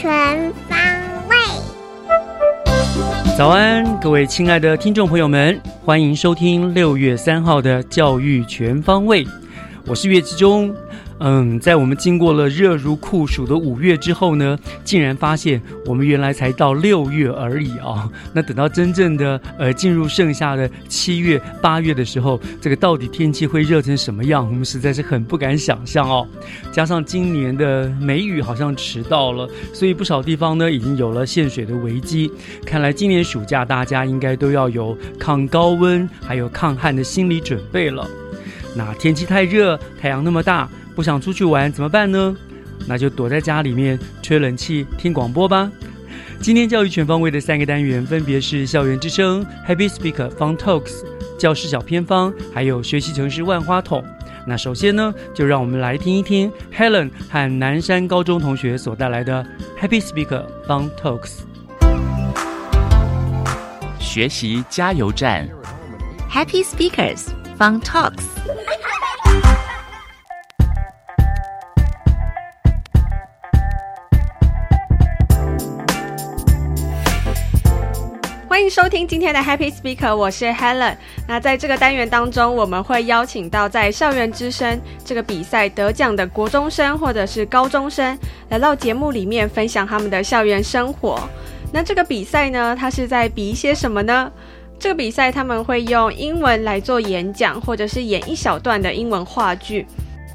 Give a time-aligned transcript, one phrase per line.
[0.00, 0.10] 全
[0.66, 0.78] 方
[1.28, 1.36] 位。
[3.36, 9.26] 早安，各位亲爱的听众朋友们，欢迎收听六月三号的教育全方位。
[9.84, 10.74] 我是岳志忠。
[11.22, 18.10] 嗯，在我们经过了热如酷暑的五月之后呢，竟然发现我们原来才到六月而已啊！
[18.32, 24.46] 那等到真正的呃进入盛夏的七月、八月的时候，这个到底天气会热成什么样？
[24.46, 26.26] 我们实在是很不敢想象哦。
[26.72, 32.32] 加上今年的梅雨好像迟到了，所以不少地方呢已经有了限水的危机。
[32.64, 38.08] 看来今年暑假大家应该都要有抗高温还有抗旱的心理准备了。
[38.74, 40.66] 那天气太热，太阳那么大。
[40.94, 42.36] 不想出去玩怎么办呢？
[42.86, 45.70] 那就躲在家里面吹冷气听广播吧。
[46.40, 51.04] 今天教育全方位的三个单元分别是校园之声、Happy Speaker、Fun Talks、
[51.38, 54.02] 教室小偏方，还有学习城市万花筒。
[54.46, 59.44] 那首先呢，就让我们来听一听 Helen 和南山高中同学所带来的
[59.78, 61.40] Happy Speaker、Fun Talks。
[63.98, 65.46] 学习加油站
[66.32, 67.26] Happy Speakers
[67.58, 68.24] Fun Talks。
[78.70, 80.94] 收听今天的 Happy Speaker，我是 Helen。
[81.26, 88.16] 那在这个单元当中，我们会邀请到在校园之声这个比赛得奖的国中生或者是高中生，
[88.48, 91.18] 来到节目里面分享他们的校园生活。
[91.72, 94.30] 那这个比赛呢，它是在比一些什么呢？
[94.78, 99.84] 这个比赛他们会用英文来做演讲，或者是演一小段的英文话剧。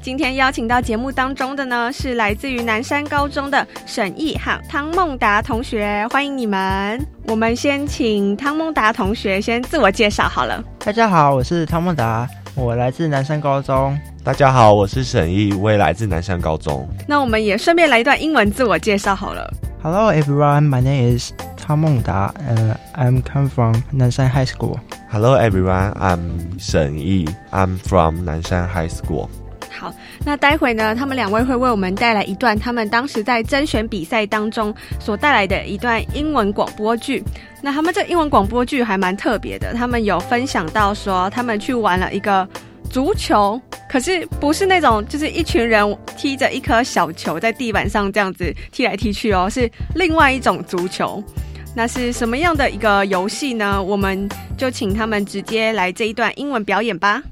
[0.06, 7.04] 今天邀请到节目当中的呢，是来自于南山高中的沈毅和汤梦达同学，欢迎你们。
[7.26, 10.62] 我们先请汤梦达同学先自我介绍好了。
[10.78, 12.24] 大家好，我是汤梦达，
[12.54, 13.98] 我来自南山高中。
[14.22, 16.88] 大家好，我是沈毅，我也来自南山高中。
[17.08, 19.52] 那我们也顺便来一段英文自我介绍好了。
[19.82, 24.78] Hello everyone, my name is 汤梦达，and I'm come from Nanshan High School.
[25.10, 26.20] Hello everyone, I'm
[26.60, 29.28] 沈毅，I'm from 南山 High School.
[29.78, 29.94] 好，
[30.24, 37.22] 那待会呢，他们两位会为我们带来一段他们当时在甄选比赛当中所带来的一段英文广播剧。
[37.62, 42.48] 那他们这英文广播剧还蛮特别的，他们有分享到说他们去玩了一个
[42.90, 51.22] 足球，可是不是那种就是一群人踢着一颗小球在地板上这样子踢来踢去哦，是另外一种足球。
[51.74, 53.82] 那是什么样的一个游戏呢？
[53.82, 54.26] 我们
[54.56, 57.22] 就请他们直接来这一段英文表演吧。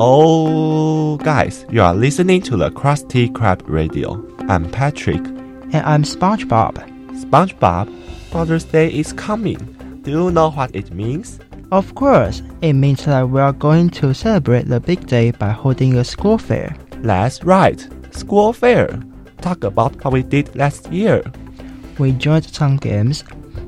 [0.00, 4.24] Oh, guys, you are listening to the Krusty Krab Radio.
[4.48, 5.16] I'm Patrick.
[5.16, 6.74] And I'm SpongeBob.
[7.20, 7.92] SpongeBob,
[8.30, 9.58] Father's Day is coming.
[10.04, 11.40] Do you know what it means?
[11.72, 15.96] Of course, it means that we are going to celebrate the big day by holding
[15.96, 16.76] a school fair.
[16.98, 19.02] That's right, school fair.
[19.40, 21.24] Talk about what we did last year.
[21.98, 23.24] We joined some games.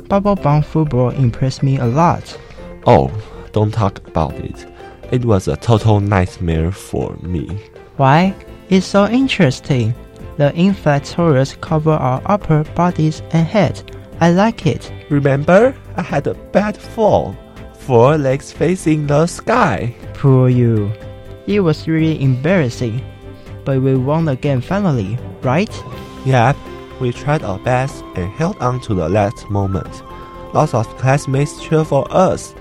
[0.09, 2.39] Bubble Bomb football impressed me a lot.
[2.87, 3.11] Oh,
[3.51, 4.70] don't talk about it.
[5.11, 7.61] It was a total nightmare for me.
[7.97, 8.35] Why?
[8.69, 9.95] It's so interesting.
[10.37, 13.83] The inflatorials cover our upper bodies and head.
[14.21, 14.93] I like it.
[15.09, 17.37] Remember, I had a bad fall.
[17.75, 19.97] Four legs facing the sky.
[20.15, 20.93] Poor you.
[21.47, 23.05] It was really embarrassing.
[23.65, 25.71] But we won the game finally, right?
[26.25, 26.57] Yep,
[27.01, 30.03] we tried our best and held on to the last moment.
[30.55, 32.55] Lots of classmates cheered for us.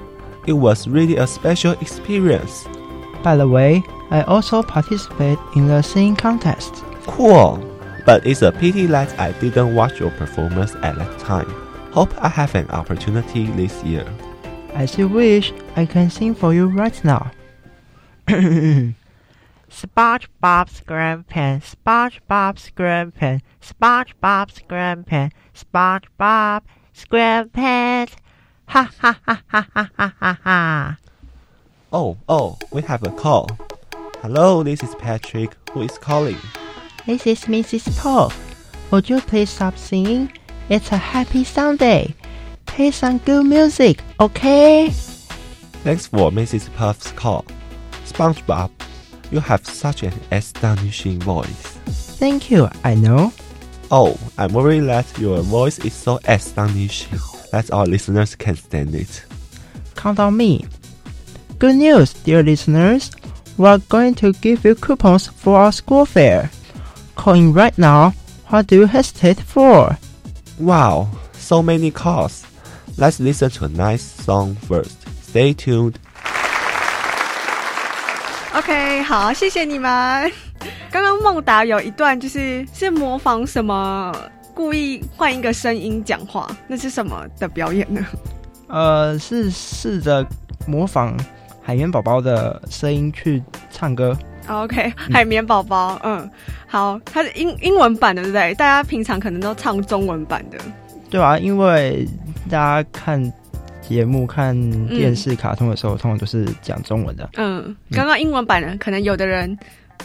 [0.49, 2.67] It was really a special experience.
[3.21, 6.73] By the way, I also participate in the singing contest.
[7.05, 7.63] Cool.
[8.03, 11.47] But it's a pity that I didn't watch your performance at that time.
[11.91, 14.11] Hope I have an opportunity this year.
[14.73, 17.29] As you wish, I can sing for you right now.
[18.27, 18.95] SpongeBob
[20.41, 26.63] SquarePants, SpongeBob SquarePants, SpongeBob SquarePants, SpongeBob
[26.95, 28.15] SquarePants.
[28.69, 30.98] Ha ha ha ha ha ha ha ha.
[31.92, 33.50] Oh, oh, we have a call.
[34.21, 35.56] Hello, this is Patrick.
[35.71, 36.38] Who is calling?
[37.07, 37.98] This is Mrs.
[37.98, 38.31] Paul.
[38.92, 40.31] Would you please stop singing?
[40.69, 42.13] It's a happy Sunday.
[42.68, 44.89] Play some good music, okay?
[45.81, 46.71] Thanks for Mrs.
[46.75, 47.45] Puff's call.
[48.06, 48.69] SpongeBob,
[49.31, 51.80] you have such an astonishing voice.
[52.21, 53.33] Thank you, I know.
[53.89, 57.18] Oh, I'm worried that your voice is so astonishing
[57.50, 59.25] that our listeners can stand it.
[59.94, 60.66] Count on me.
[61.58, 63.10] Good news, dear listeners.
[63.56, 66.50] We're going to give you coupons for our school fair.
[67.14, 68.12] Call in right now.
[68.48, 69.96] What do you hesitate for?
[70.58, 72.44] Wow, so many calls.
[72.96, 74.96] Let's listen to a nice song first.
[75.22, 75.94] Stay tuned.
[78.54, 80.31] OK，好，谢谢你们。
[80.90, 84.14] 刚刚孟达有一段就是是模仿什么，
[84.59, 88.06] 故意换一个声音讲话，那是什么的表演呢？
[88.67, 90.27] 呃，是试着
[90.67, 91.17] 模仿
[91.61, 93.41] 海绵宝宝的声音去
[93.71, 94.13] 唱歌。
[94.50, 96.29] OK，海绵宝宝，嗯，
[96.67, 98.53] 好，它是英英文版的，对不对？
[98.56, 100.57] 大家平常可能都唱中文版的。
[101.09, 102.06] 对啊，因为
[102.50, 103.31] 大家看
[103.81, 104.53] 节目、看
[104.89, 107.29] 电视、卡通的时候，通常都是讲中文的。
[107.38, 109.57] 嗯，刚刚英文版的，可能有的人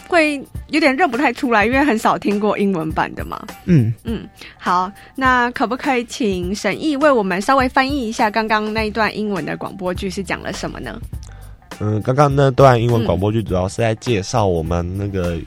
[0.07, 3.43] 会有点认不太出来，因为很少听过英文版的嘛。
[3.65, 4.27] 嗯，嗯，
[4.57, 10.99] 好，那可不可以请沈毅为我们稍微翻译一下刚刚那一段英文的广播剧是讲了什么呢？
[11.79, 15.37] 嗯，刚刚那段英文广播剧主要是在介绍我们那个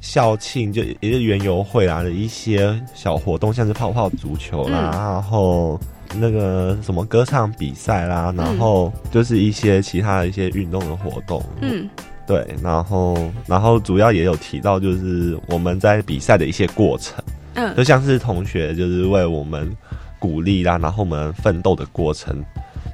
[0.00, 5.80] 校庆，就也是园游会啊的一些小活动，像是泡泡足球啦，嗯然后
[6.14, 11.42] 那个什么歌唱比赛啦，然后就是一些其他的一些运动的活动。
[11.62, 11.88] 嗯
[12.26, 17.22] 对，然后然后主要也有提到就是我们在比赛的一些过程，
[17.54, 19.70] 嗯就嗯像是同学就是为我们
[20.18, 22.44] 鼓励啦，然后我们奋斗的过程，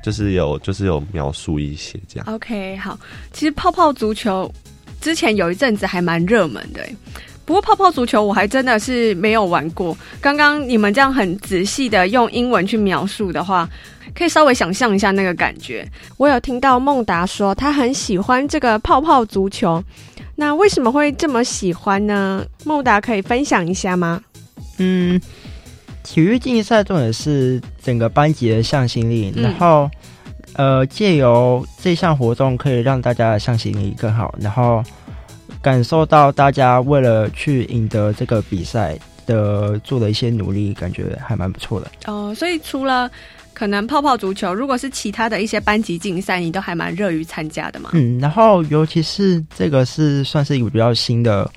[0.02, 2.26] 就是有就是有描述一些这样。
[2.34, 2.99] ，OK，好。
[3.32, 4.52] 其实泡泡足球
[5.00, 6.96] 之前有一阵子还蛮热门的欸，
[7.44, 9.96] 不过泡泡足球我还真的是没有玩过。
[10.20, 13.69] 刚刚你们这样很仔细的用英文去描述的话，
[14.15, 15.87] 可以稍微想象一下那个感觉。
[16.17, 19.83] 我有听到孟达说他很喜欢这个泡泡足球，
[20.37, 22.45] 那为什么会这么喜欢呢？
[22.65, 24.23] 孟达可以分享一下吗？
[24.79, 25.21] 嗯，
[26.03, 29.91] 体育竞赛重点是整个班级的向心力，嗯然后
[30.55, 34.83] 呃，借由这项活动可以让大家的向心力更好，然后
[35.63, 41.91] 感受到大家为了去赢得这个比赛的做的一些努力，感觉还蛮不错的。
[42.07, 43.11] 哦，所以除了
[43.62, 47.91] 可能泡泡足球，如果是其他的一些班级竞赛，你都还蛮热于参加的嘛？
[47.93, 51.49] 嗯，然后尤其是这个是算是一个比较新的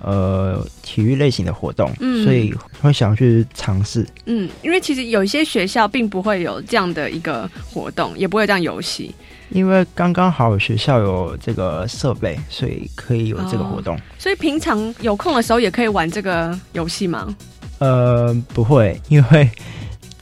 [0.00, 4.06] 呃体育类型的活动，嗯所以会想去尝试。
[4.24, 9.14] 嗯，因为其实有一些学校并不会有这样的一个活动，也不会有这样游戏。
[9.50, 14.00] 因为刚刚好学校有这个设备，所以可以有这个活动。
[14.18, 17.36] 所以平常有空的时候也可以玩这个游戏吗？
[17.80, 19.50] 呃，不会，因为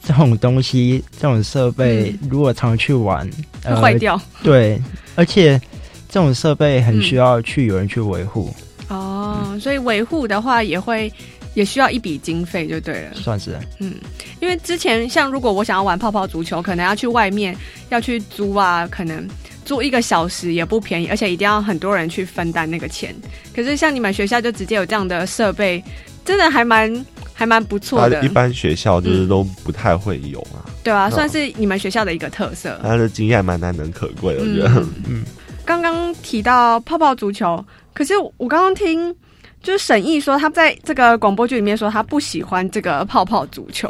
[0.09, 3.29] 这种东西、这种设备，如果常去玩，
[3.63, 4.19] 会坏掉。
[4.41, 4.81] 对，
[5.13, 5.61] 而且
[6.09, 8.51] 这种设备很需要去有人去维护，
[8.87, 11.13] 哦，所以维护的话也会
[11.53, 13.13] 也需要一笔经费，就对了。
[13.13, 13.93] 算是嗯，
[14.39, 17.55] 因为之前像如果我想要玩泡泡足球，可能要去外面
[17.89, 19.27] 要去租啊，可能
[19.63, 23.15] 租一个小时也不便宜，而且一定要很多人去分担那个钱。
[23.55, 25.83] 可是像你们学校就直接有这样的设备，
[26.25, 26.91] 真的还蛮
[27.39, 28.21] 还蛮不错的。
[28.21, 32.77] 一，般学校就是都不太会有啊，对吧、哦算是你们学校的一个特色。
[32.83, 34.67] 他的经验蛮难能可贵，我觉得。
[34.75, 34.89] 嗯。
[35.07, 35.23] 嗯，
[35.63, 39.15] 刚刚提到泡泡足球，可是我刚刚听
[39.63, 43.89] 就是沈毅说，他在这个广播剧里面说他不喜欢这个泡泡足球，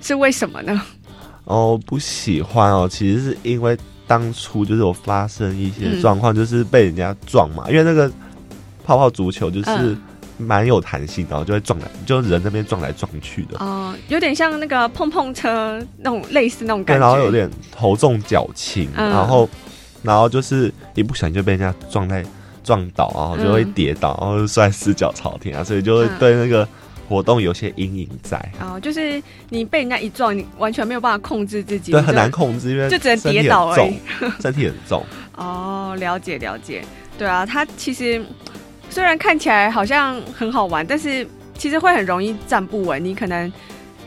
[0.00, 0.80] 是为什么呢？
[1.42, 3.76] 哦，不喜欢哦，其实是因为
[4.06, 6.00] 当初就是有发生一些嗯。
[6.00, 8.08] 状况，就是被人家撞嘛，因为那个
[8.84, 10.00] 泡泡足球就是嗯
[10.42, 19.10] 蛮有弹性的，然后就会撞来，就人那边撞来撞去的，哦、有点像那个碰碰车那种类似那种，感觉，然后有点头重脚轻，嗯。
[19.10, 19.48] 然后
[20.02, 22.24] 然后就是一不小心就被人家撞在
[22.64, 26.18] 撞倒，然后就会嗯跌倒，然后就摔四脚朝天啊，所以就会嗯。
[26.18, 26.66] 对那个
[27.08, 34.00] 活动有些阴影在，哦，就是你被人家一撞，你完全没有办法控制自己，对，很难控制，因为就只能跌倒而很已，
[34.40, 35.04] 身体很重。
[35.36, 36.82] 哦，了解了解，
[37.18, 38.22] 对啊，他其实
[38.92, 43.50] 虽然看起来好像很好玩，但是其实会很容易站不稳，你可能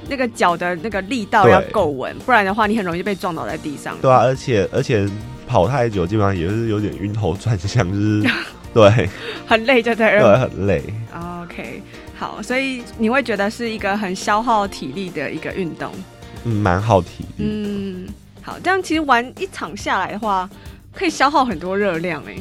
[0.08, 3.98] 那个脚的那个力道要够稳，不然的话你很容易被撞倒在地上。
[4.00, 5.10] 对啊，而且而且
[5.48, 8.24] 跑太久，基本上也是有点晕头转向，就 是
[8.75, 9.10] 对
[9.48, 10.38] 很累就在对。
[10.38, 10.84] 很累。
[11.42, 11.82] OK，
[12.15, 15.92] 好，所以你会觉得是一个很消耗体力的一个运动。
[16.44, 17.46] 嗯，蛮耗体力。
[17.46, 18.08] 嗯，
[18.44, 20.48] 好，这样其实玩一场下来的话，
[20.94, 22.36] 可以消耗很多热量哎、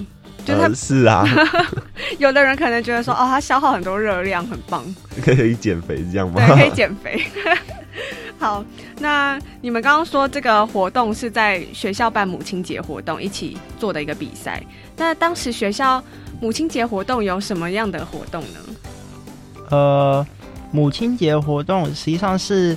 [0.45, 1.25] 就是呃是啊，
[2.19, 4.85] 有的人可能觉得说，哦，它消耗很多热量，很棒。
[5.25, 6.47] 可以减肥这样吗？
[6.47, 7.21] 对，可以减肥。
[8.39, 8.65] 好，
[8.99, 14.63] 那你们刚刚说这个活动是在学校办母亲节活动一起做的一个比赛。
[14.97, 16.03] 那当时学校
[16.41, 18.61] 母亲节活动有什么样的活动呢？
[19.71, 20.27] 呃，
[20.73, 22.77] 母亲节活动实际上是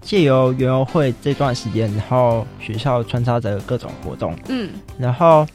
[0.00, 5.46] 借由园游会这段时间，然后学校穿插着各种活动，嗯然后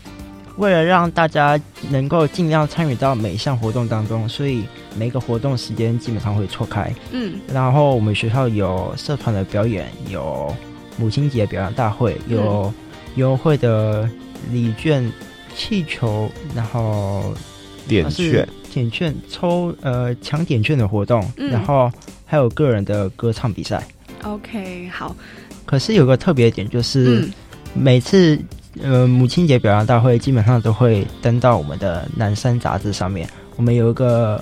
[0.60, 4.66] 为了让大家能够尽量参与到每一项活动当中，所以
[4.98, 6.94] 每个活动时间基本上会错开。
[7.12, 7.40] 嗯。
[7.52, 10.54] 然后我们学校有社团的表演，有
[10.98, 12.72] 母亲节表演大会，有
[13.16, 14.08] 园游会的
[14.52, 15.10] 礼券、
[15.56, 17.34] 气球，然后
[17.88, 21.50] 点券，点券抽呃抢点券的活动，嗯。
[21.50, 21.90] 然后
[22.26, 23.82] 还有个人的歌唱比赛。
[24.24, 25.16] ，OK，好，
[25.66, 27.34] 可是有个特别点就是，嗯。
[27.74, 28.38] 每次
[28.82, 33.30] 呃母亲节表扬大会基本上都会登到我们的南山杂志上面。
[33.56, 34.42] 我们有一个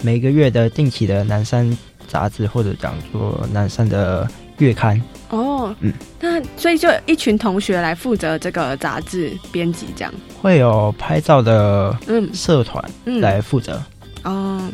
[0.00, 1.76] 每个月的定期的南山
[2.08, 4.26] 杂志，或者讲说南山的
[4.58, 5.00] 月刊。
[5.30, 13.82] 哦，嗯那所以就一群同学来负责这个杂志编辑，这样，会有拍照的嗯社团嗯，来负责。
[14.22, 14.70] 哦，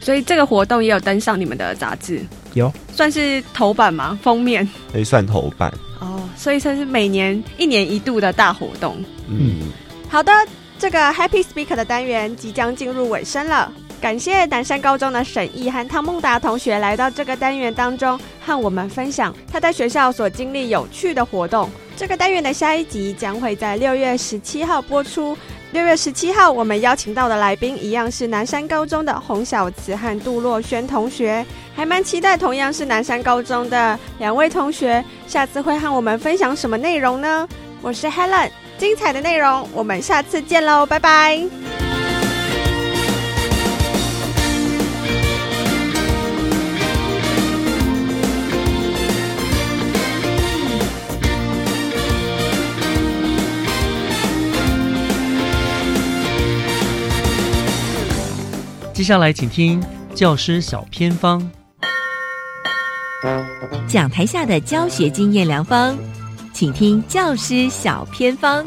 [0.00, 2.20] 所以这个活动也有登上你们的杂志，
[2.54, 4.18] 有算是头版吗？
[4.22, 5.72] 封面可以算头版。
[6.00, 8.96] 哦，所以算是每年一年一度的大活动。
[9.28, 9.72] 嗯，
[10.08, 10.32] 好的，
[10.78, 13.72] 这个 Happy Speaker 的单元即将进入尾声了。
[13.98, 21.70] 感谢南山高中的沈毅和汤梦达同学来到这个单元当中，和我们分享他在学校所经历有趣的活动。
[21.96, 25.36] 这个单元的下一集将会在六月十七号播出。
[25.76, 37.46] 六月十七号，我们邀请到的来宾一样是南山高中的洪小慈和杜洛轩同学，还蛮期待同样是南山高中的两位同学，下次会和我们分享什么内容呢？
[37.82, 38.48] 我是 Helen。
[38.78, 41.85] 精彩的内容，我们下次见喽，拜拜。
[58.96, 59.78] 接下来请听
[60.14, 61.46] 教师小偏方。
[63.86, 65.94] 讲台下的教学经验良方，
[66.54, 68.64] 请听教师小偏方。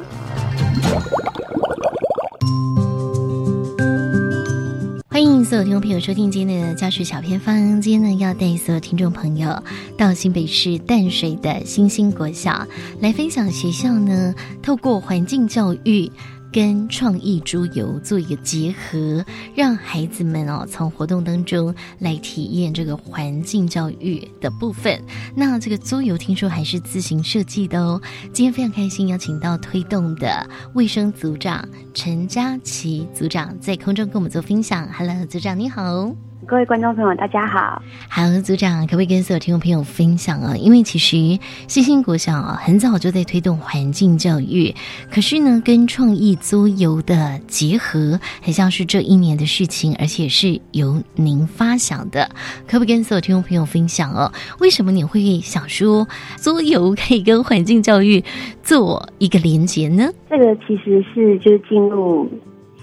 [5.09, 7.81] 欢迎所有听众朋友收听今天的教学小偏方。
[7.81, 9.63] 今天呢，要带所有听众朋友
[9.97, 12.67] 到新北市淡水的新兴国小
[13.01, 16.11] 来分享学校呢，透过环境教育。
[16.51, 19.23] 跟创意桌游做一个结合，
[19.55, 25.01] 让孩子们哦从活动当中来体验这个环境教育的部分。
[25.35, 28.01] 那这个桌游听说还是自行设计的哦。
[28.33, 34.87] 今天非常开心邀请到推动的卫生组长陈佳琪组长在空中跟我们做分享。
[34.91, 36.28] Hello，组长你好。
[36.47, 37.81] 各位观众朋友，大家好。
[38.09, 40.55] 好，组长，可不可以跟所有听众朋友分享啊？
[40.55, 44.73] 因为其实新兴国小啊，很早就在推动环境教育，
[45.11, 52.27] 可是呢，跟创意桌游的结合，很像是这一年的事情，而且是由您发想的。
[52.65, 54.31] 可不可以跟所有听众朋友分享哦？
[54.59, 58.23] 为什么你会想说桌游可以跟环境教育
[58.63, 60.09] 做一个连结呢？
[60.29, 62.27] 这个其实是就是进入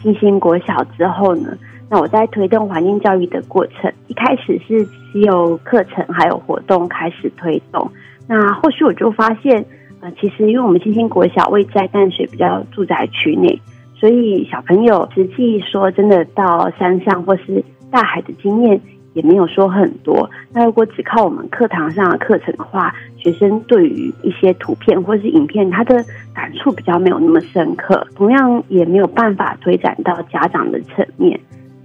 [0.02, 1.56] 新兴国小之后呢。
[1.88, 7.88] 那我在推动环境教育的过程，一开始是只有课程还有活动开始推动。
[8.28, 9.64] 那后续我就发现，
[10.00, 13.60] 呃，其实因为我们新兴国小位在淡水比较住宅区内，
[13.94, 18.80] 所以小朋友实际说真的到山上或是大海的经验
[19.14, 20.28] 也没有说很多。
[20.52, 31.38] 那如果只靠我们课堂上的课程的话，学生对于一些图片或是影片，他的感触比较没有那么深刻，同样也没有办法推展到家长的层面。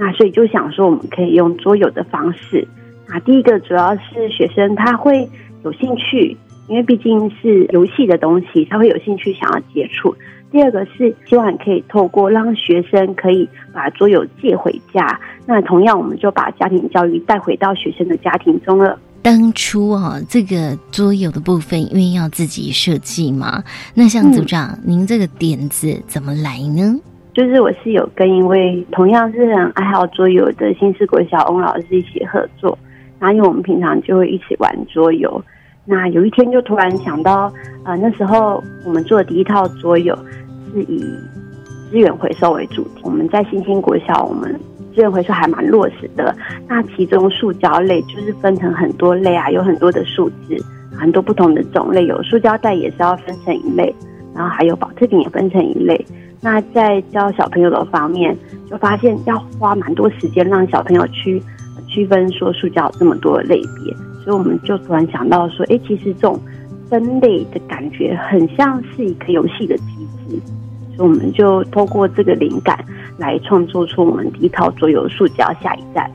[0.04, 2.68] 那所以就想说，我们可以用桌游的方式。
[3.08, 5.30] 啊，第一个主要是学生他会
[5.64, 6.36] 有兴趣，
[6.68, 10.16] 因为毕竟是游戏的东西，他会有兴趣想要接触。
[10.52, 18.98] 第二个是希望可以透过让学生可以把桌游借回家，那同样我们就把家庭教育带回到学生的家庭中了。
[19.22, 27.00] 当初啊，这个桌游的部分因为要自己设计嘛，那像组长，您这个点子怎么来呢？
[27.34, 32.78] 就是我是有跟一位同样是很爱好桌游的新市国小翁老师一起合作，
[33.20, 35.42] 然后因为我们平常就会一起玩桌游，
[35.86, 37.52] 那有一天就突然想到，
[37.86, 40.14] 呃，那时候我们做的第一套桌游
[40.74, 41.00] 是以
[41.90, 44.54] 资源回收为主题，我们在新兴国小，我们
[44.94, 46.36] 资源回收还蛮落实的。
[46.68, 50.58] 那其中塑胶类就是分成很多类啊，有很多的数字，
[50.98, 53.96] 很多不同的种类，有塑胶袋也是要分成一类，
[54.36, 56.06] 然后还有保特瓶也分成一类。
[56.42, 58.36] 那在教小朋友的方面，
[58.70, 61.42] 就发现要花蛮多时间让小朋友区
[61.88, 63.94] 区分说塑胶这么多类别，
[64.24, 66.40] 所以我们就突然想到说，哎，其实这种
[66.90, 69.84] 分类的感觉很像是一个游戏的机
[70.28, 70.42] 制，
[70.96, 72.84] 所以我们就透过这个灵感
[73.18, 76.10] 来创作出我们第一套桌游《塑胶下一站》。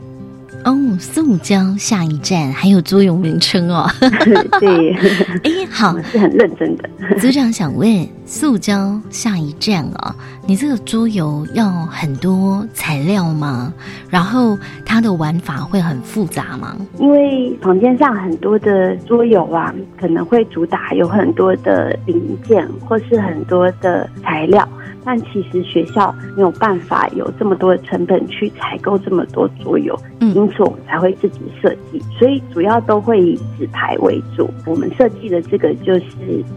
[0.67, 3.89] 哦，塑胶下一站还有桌游名称哦。
[4.59, 4.93] 对，
[5.45, 6.89] 哎，好，是很认真的。
[7.17, 10.13] 组长想问，塑胶下一站哦，
[10.45, 13.71] 你这个桌游要很多材料吗？
[14.09, 16.75] 然后它的玩法会很复杂吗？
[16.99, 24.67] 因为房间上很多的桌游啊，可能会主打有很多的零件或是很多的材料。
[25.07, 32.03] 但其实学校没有办法有这么多的成本去采购这么多桌游，因此我们才会自己设计。
[32.19, 34.49] 所以主要都会以纸牌为主。
[34.65, 36.03] 我们设计的这个就是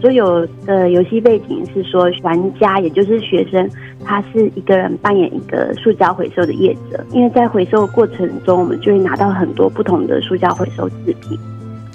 [0.01, 3.69] 桌游的游戏背景是说，玩家也就是学生，
[4.03, 7.01] 他是一个人扮演一个塑胶回收的业者。
[7.13, 11.39] 因为在回收过程中，我们就会拿到很多不同的塑胶回收制品，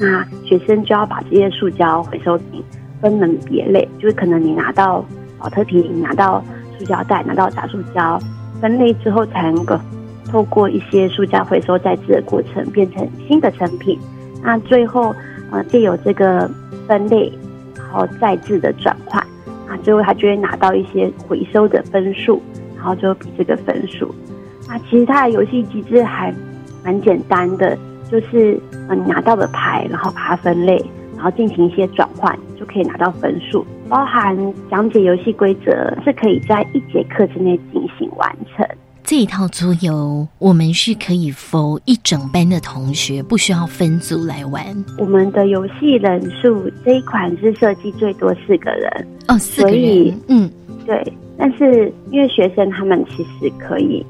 [0.00, 2.64] 那学生就要把这些塑胶回收品
[3.02, 5.04] 分门别类，就是可能你拿到。
[5.38, 6.42] 保特瓶拿到
[6.78, 8.18] 塑胶袋，拿到杂塑胶
[8.60, 9.78] 分类之后，才能够
[10.30, 13.98] 透过一些塑胶回收再制的过程，变成新的成品。
[14.42, 15.14] 那最后，
[15.50, 16.50] 呃，借有这个
[16.86, 17.32] 分类，
[17.76, 19.20] 然后再制的转换，
[19.68, 22.40] 啊，最后他就会拿到一些回收的分数，
[22.76, 24.14] 然后就比这个分数。
[24.68, 26.34] 那其实它的游戏机制还
[26.84, 27.76] 蛮简单的，
[28.10, 30.84] 就是呃，你拿到的牌，然后把它分类，
[31.14, 33.66] 然后进行一些转换，就可以拿到分数。
[33.88, 34.36] 包含
[34.70, 35.72] 讲解游戏规则，
[36.04, 38.66] 是可以在一节课之内进行完成。
[39.04, 44.64] 这一套桌游，我们是可以否一整班的同学，不需要分组来玩。
[44.98, 50.50] 我们的游戏人数这一款是设计最多四个人哦，四个人，嗯，
[50.84, 51.12] 对。
[51.38, 54.04] 但是因为学生他们其实可以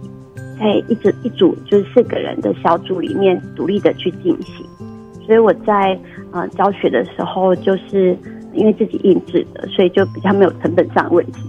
[0.58, 4.64] 在一组一组就是四个人的小组里面独立的去进行，
[5.26, 5.98] 所以我在
[6.36, 8.16] 呃教学的时候就是。
[8.56, 11.40] 因为自己印制的，所以就比较没有成本上的问题，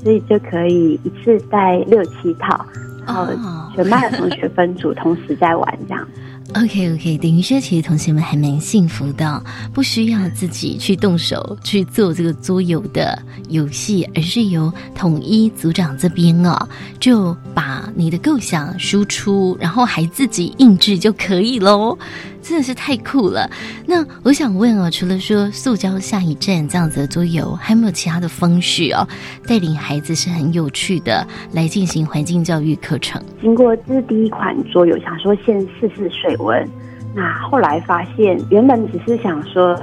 [0.00, 2.64] 所以就可以一次带六七套，
[3.04, 3.26] 然后
[3.74, 6.08] 全班的同学分组同时在玩这样。
[6.54, 9.42] OK OK，等于说其实同学们还蛮幸福的，
[9.72, 13.18] 不需要自己去动手去做这个桌游的
[13.48, 16.56] 游戏，而是由统一组长这边哦，
[17.00, 21.98] 就把你的构想输出，然后还自己印制就可以喽。
[22.44, 23.50] 真的是太酷了！
[23.86, 29.08] 那我想问哦，除了说塑胶下一站这样子的桌游，还有没有其他的方式哦，
[29.48, 33.20] 带领孩子是很有趣的来进行环境教育课程？
[33.40, 36.68] 经过这是第一款桌游，想说先试试水温。
[37.14, 39.74] 那后来发现，原本只是想说，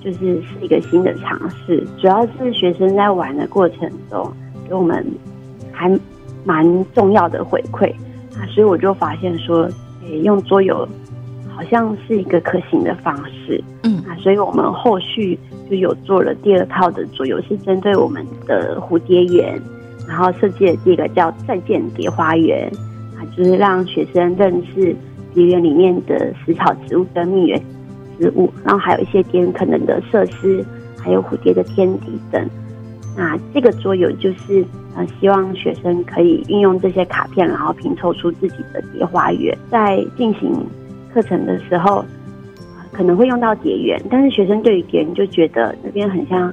[0.00, 4.32] 就是是一个新的尝试，主要是学生在玩的过程中
[4.68, 5.04] 给我们
[5.72, 5.90] 还
[6.44, 7.90] 蛮重要的回馈
[8.36, 9.68] 啊，所以我就发现说，
[10.06, 10.88] 诶，用桌游。
[11.54, 15.38] 好像是一个可行的方式，嗯啊，所以我们后续
[15.70, 19.60] 就有做了第二套的桌游，是针对我们的蝴蝶园，
[20.08, 22.68] 然后设计了这个叫“再见蝶花园”，
[23.16, 24.94] 啊，就是让学生认识
[25.32, 27.62] 蝶园里面的食草植物跟蜜源
[28.18, 30.64] 植物，然后还有一些蝶园可能的设施，
[30.98, 32.44] 还有蝴蝶的天敌等。
[33.16, 34.64] 那这个桌游就是
[34.96, 40.50] 呃，希望学生可以运用这些卡片，然后拼凑出自己的蝶花园，在进行。
[41.14, 42.04] 课程的时候，
[42.92, 46.52] 可能会用到蝶园，但是学生对于蝶园就觉得那边很像，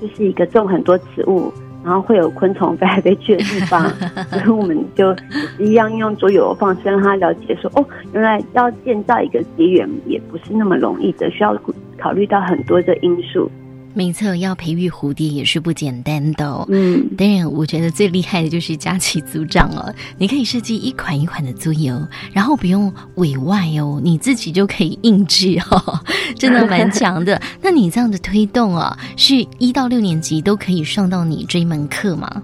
[0.00, 1.52] 就是一个种很多植物，
[1.84, 3.86] 然后会有昆虫飞来飞去的地方，
[4.32, 5.14] 所以我们就
[5.58, 11.54] 一样用桌游的方式让他了解说，哦，原来要建造一个蝶园也不是那么容易的，需要
[11.98, 13.50] 考虑到很多的因素。
[13.94, 16.66] 没错，要培育蝴蝶也是不简单的哦。
[16.70, 19.94] 嗯，当然，我觉得最厉害的就是佳琪组长了。
[20.18, 22.00] 你可以设计一款一款的桌游，
[22.32, 26.00] 然后不用委外哦，你自己就可以印制哦，
[26.36, 27.40] 真的蛮强的。
[27.60, 32.42] 那你这样的推动啊，是一到六年级都可以上到你这一门课吗？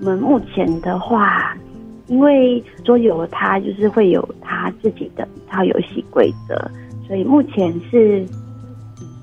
[0.00, 1.56] 我们目前的话，
[2.08, 6.70] 因为桌游它就是会有它自己的一套游戏规则，
[7.06, 8.26] 所以目前是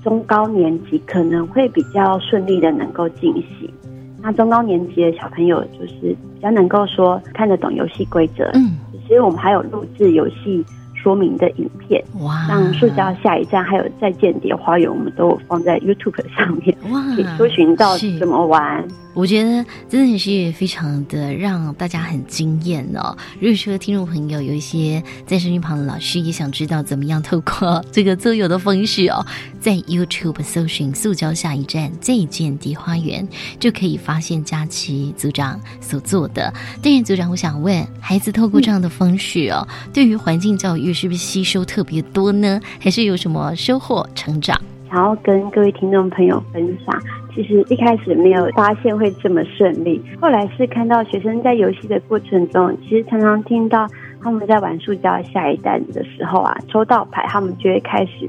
[0.02, 3.72] 中高年级可能会比较顺利的能够进行。
[4.20, 18.86] 那中高年级的小朋友就是比较能够说看得懂游戏规则，嗯，其实我们还有录制游戏说明的影片，哇，像塑胶下一站还有再见蝶花园，我们都有放在 YouTube 上面，哇可以搜寻到怎么玩。
[19.14, 23.16] 我觉得真的是非常的让大家很惊艳哦。
[23.38, 29.24] 如果说听众朋友有一些在声音旁的老师也想知道怎么样透过这个桌游的方式哦，
[29.60, 33.26] 在 YouTube 搜寻“塑胶下一站再见蝶花园”，
[33.60, 36.52] 就可以发现佳琪组长所做的。
[36.82, 42.60] 当然，组长，我想问，孩子透过这样的方式哦，对于环境教育是不是吸收特别多呢？
[42.80, 44.58] 还是有什么收获成长？
[44.92, 46.94] 想要跟各位听众朋友分享，
[47.34, 53.88] 其实一开始没有发现会这么顺利，后来是看到学生在游戏的过程中，其实常常听到
[54.22, 58.28] 他们在玩塑胶下一代的时候啊，抽到牌，他们就会开始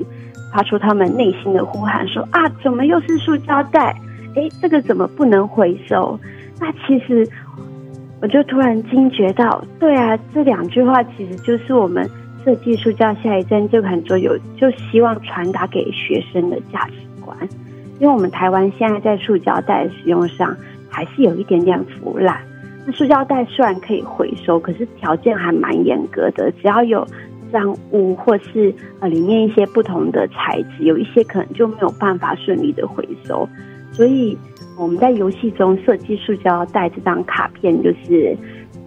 [0.53, 3.93] 发出他们内心的呼喊，说啊，怎么又是塑胶袋？
[4.35, 6.17] 诶，这个怎么不能回收？
[6.61, 7.27] 那其实
[8.21, 12.09] 我就突然惊觉到，对啊，这两句话其实就是我们。
[12.43, 17.37] 设计塑胶下一站这款桌游，就希望传达给学生的价值观。
[17.99, 20.55] 因为我们台湾现在在塑胶袋使用上
[20.89, 22.37] 还是有一点点腐烂。
[22.85, 27.07] 那塑胶袋虽然可以回收，可是条件还蛮严格的，只要有
[27.51, 33.47] 脏污或是呃里面一些不同的材质，有一些可能就没有办法顺利的回收。
[33.91, 34.37] 所以
[34.77, 38.35] 我们在游戏中设计塑胶袋这张卡片，就是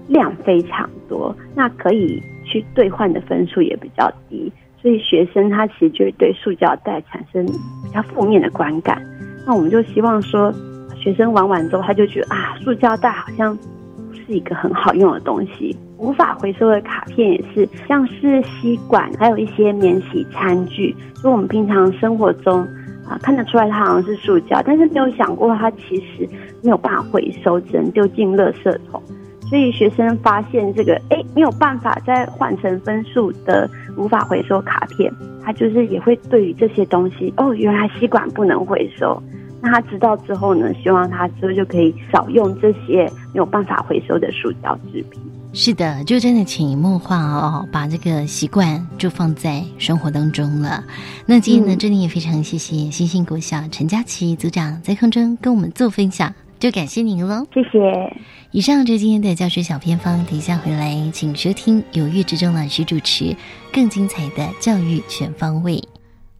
[0.08, 2.22] 量非常多，那可以。
[2.60, 9.00] 去兑换的分数也比较低，所以学生他其实就会对塑胶袋产生比较负面的观感。
[9.46, 10.52] 那我们就希望说，
[10.96, 15.76] 学生玩完之后，他就觉得啊，塑胶袋好像不是一个很好用的东西。
[15.98, 22.60] 无法回收的卡片也是，像是吸管，还有一些免洗餐具，就我们平常生活中
[23.08, 26.28] 啊看得出来它好像是塑胶，但是没有想过它其实
[26.62, 29.02] 没有办法回收，只能丢进垃圾桶。
[29.48, 35.12] 所以学生发现这个，哎，没有办法再换成分数的无法回收卡片，
[35.44, 39.22] 他就是也会对于这些东西，哦，原来吸管不能回收。
[39.62, 45.20] 那他知道之后呢，希望他之后就可以少用这些没有办法回收的塑胶制品。
[45.52, 50.84] 是的，就真的潜移默化哦，把这个习惯就放在生活当中了。
[51.24, 56.32] 那今天呢，真的也非常谢谢星星国小陈佳琪组长在空中跟我们做分享。
[56.58, 58.16] 就感谢您喽，谢谢。
[58.50, 63.36] 以上就是今天的教学小偏方，等一下回来请收听由岳志忠老师主持
[63.72, 65.82] 更精彩的教育全方位。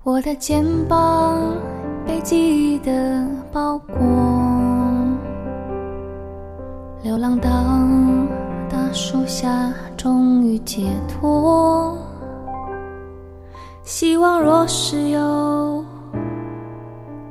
[0.02, 1.54] 我的肩膀
[2.06, 3.94] 被记忆的包裹，
[7.02, 7.50] 流浪到
[8.70, 11.98] 大树下，终于解脱。
[13.82, 15.84] 希望若是有，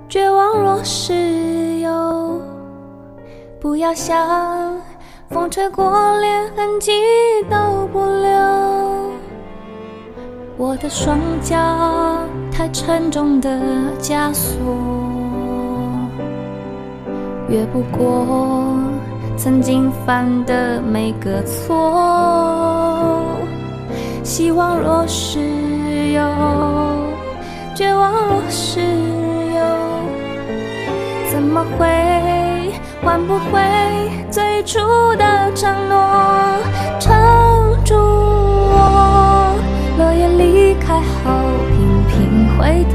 [0.08, 2.42] 绝望若是有。
[3.66, 4.16] 不要想，
[5.28, 6.92] 风吹过，连痕迹
[7.50, 8.30] 都不留。
[10.56, 11.58] 我的双脚
[12.52, 13.50] 太沉重的
[14.00, 14.56] 枷锁，
[17.50, 18.78] 越不过
[19.36, 23.20] 曾经犯的每个错。
[24.24, 25.40] 希望若是
[26.12, 26.22] 有，
[27.76, 29.66] 绝望若是有，
[31.32, 32.15] 怎么会？
[33.04, 33.62] 换不回
[34.32, 34.80] 最初
[35.16, 35.96] 的承诺，
[37.00, 37.14] 撑
[37.84, 39.56] 住我，
[39.98, 41.32] 落叶离开后
[41.70, 41.76] 频
[42.08, 42.95] 频回头，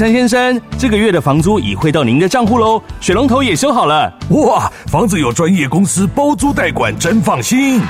[0.00, 4.10] 陈先生，这个月的房租已汇到您的账户喽，水龙头也修好了。
[4.30, 7.82] 哇，房子有专业公司包租代管，真放心。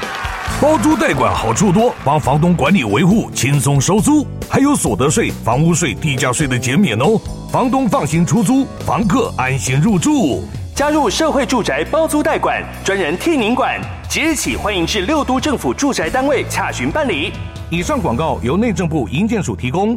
[0.61, 7.17] 包租代管好处多，帮房东管理维护，轻松收租，还有所得税、房屋税、地价税的减免哦。
[7.53, 10.43] 房东放心出租，房客安心入住。
[10.75, 13.81] 加入社会住宅包租代管，专人替您管。
[14.09, 17.33] 即日起，欢迎至六都政府住宅单位洽询办理。
[17.71, 19.97] 以上广告由内政部营建署提供。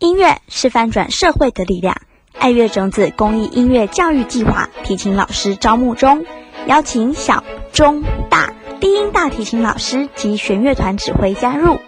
[0.00, 1.94] 音乐是翻转社会的力量。
[2.38, 6.24] 爱乐种子公益音乐教育计划提琴老师招募中，
[6.64, 11.78] 邀请小、中、大低音大提琴老师及弦乐团指挥加入，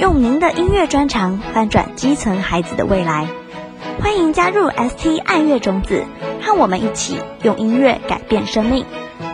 [0.00, 3.28] 用您的音乐专长翻转基层孩子的未来。
[4.00, 6.06] 欢迎加入 ST 爱乐种子，
[6.40, 8.86] 和我们一起用音乐改变生命。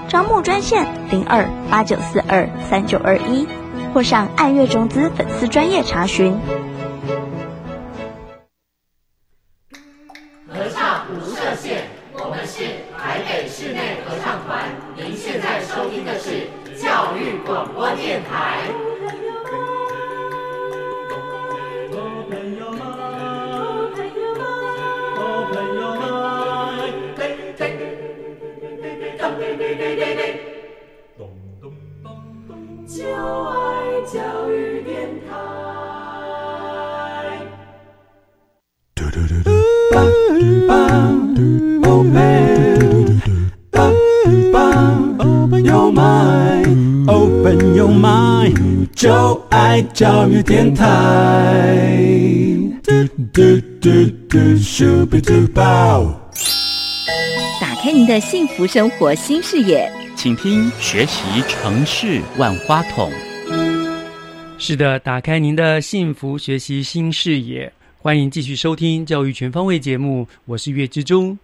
[0.09, 3.47] 招募专线零二八九四二三九二一，
[3.93, 6.37] 或上爱乐种子粉丝专业查询。
[17.47, 18.69] 广播电台。
[32.87, 35.55] 就爱教育电台。
[47.57, 51.97] mind，就爱教育电台。
[52.83, 52.93] 嘟
[53.33, 53.91] 嘟嘟
[54.29, 56.15] 嘟，Super Duper。
[57.61, 63.11] 打开您的幸福生活新视野，请听学习城市万花筒。
[64.59, 71.39] 是的，打开您的幸福学习新视野，欢迎继续收听教育全方位节目，我是岳之中。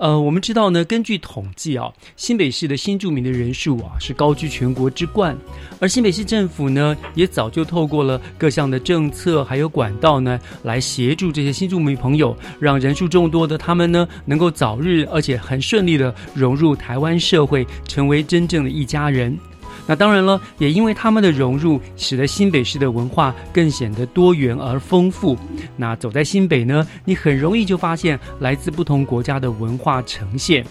[0.00, 5.36] 呃，我们知道呢，根据统计啊，新北市的新住民的人数啊是高居全国之冠，
[5.78, 19.38] 而新北市政府呢也早就透过了各项的政策还有管道呢，来协助这些新住民朋友，让人数众多的他们呢能够早日而且很顺利的融入台湾社会，成为真正的一家人。
[19.86, 25.36] 那当然了，也因为他们的融入，使得新北市的文化更显得多元而丰富。
[25.76, 30.64] 那走在新北呢，你很容易就发现来自不同国家的文化呈现。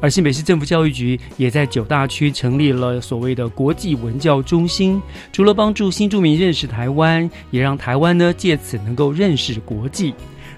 [0.00, 5.00] 而新北市政府教育局也在九大区成立了所谓的国际文教中心，
[5.32, 10.12] 除了帮助新住民认识台湾，也让台湾呢借此能够认识国际。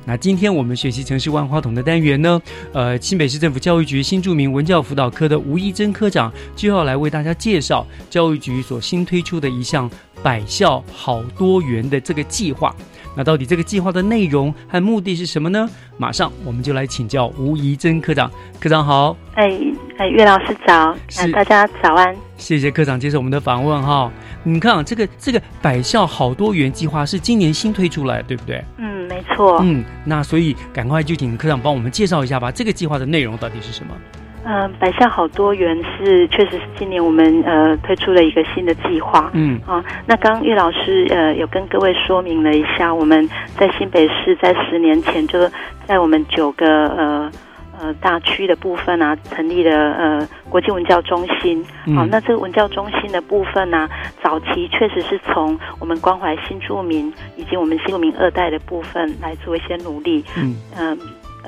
[0.08, 2.40] 那今天我们学习城市万花筒的单元呢，
[2.72, 9.90] 呃，新北市政府教育局新著名文教辅导科的吴一珍科长就要来为大家介绍教育局所新推出的一项
[10.22, 12.72] 百校好多元的这个计划。
[13.16, 15.68] 那到底这个计划的内容和目的是什么呢？
[15.96, 18.30] 马上我们就来请教吴怡珍科长。
[18.60, 19.50] 科长好，哎
[19.96, 22.14] 哎，岳老师早，是大家早安。
[22.36, 24.12] 谢谢科长接受我们的访问哈。
[24.44, 28.62] 你看啊，这个这个百校好多元计划是今年新推出来，对不对？
[28.76, 29.58] 嗯，没错。
[29.62, 33.94] 嗯，那所以赶快就请科长帮我们介绍一下吧，这个计划的内容到底是什么？
[34.48, 39.28] 嗯，百校好多元是确实是今年我们呃推出了一个新的计划。
[39.34, 43.28] 嗯啊，那刚刚岳老师呃有跟各位说明了一下，我们
[43.58, 45.50] 在新北市在十年前就
[45.84, 47.30] 在我们九个呃
[47.80, 51.64] 呃大区的部分啊，成立了呃国际文教中心。
[51.86, 53.88] 嗯好、那这个文教中心的部分呢、
[54.22, 60.24] 早期确实是从我们关怀新住民以及我们新住民二代的部分来做一些努力。
[60.36, 60.96] 嗯嗯呃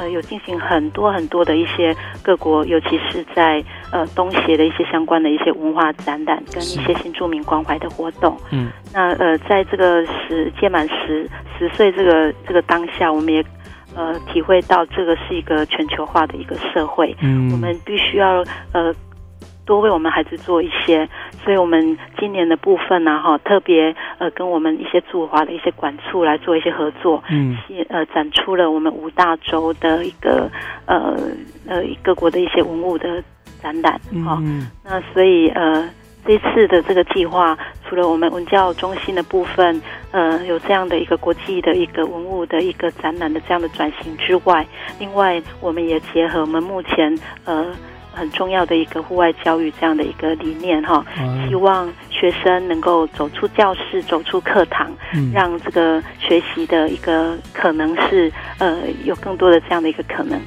[0.06, 8.36] 有进行很多很多的一些各国，尤其是在呃东协的一些相关的一些文化展览跟一些新住民关怀的活动。
[8.50, 13.44] 嗯，那呃，在这个十届满十十岁这个这个当下，我们也
[13.96, 17.50] 呃体会到这个是一个全球化的一个社会，嗯。
[17.52, 18.94] 我们必须要呃
[19.68, 21.06] 多为我们孩子做一些，
[21.44, 27.54] 所以我们今年的部分呢、哈，特别呃跟我们一些驻华的一些管处来做一些合作，嗯。
[27.66, 30.50] 是呃展出了我们五大洲的一个
[30.86, 31.14] 呃
[31.66, 33.22] 呃各国的一些文物的
[33.62, 34.70] 展览哈、嗯。
[34.82, 35.86] 那所以呃，
[36.24, 44.66] 这次的这个计划，除了我们文教中心的部分，呃，有这样的一个国际的一个文物的一个展览的这样的转型之外，
[44.98, 47.66] 另外我们也结合我们目前呃
[48.18, 51.04] 很重要的一个户外教育这样的一个理念哈，
[51.48, 60.40] 希望学生能够走出教室，走出课堂，嗯让这个学习的一个可能是呃有更多的这样的一个可能。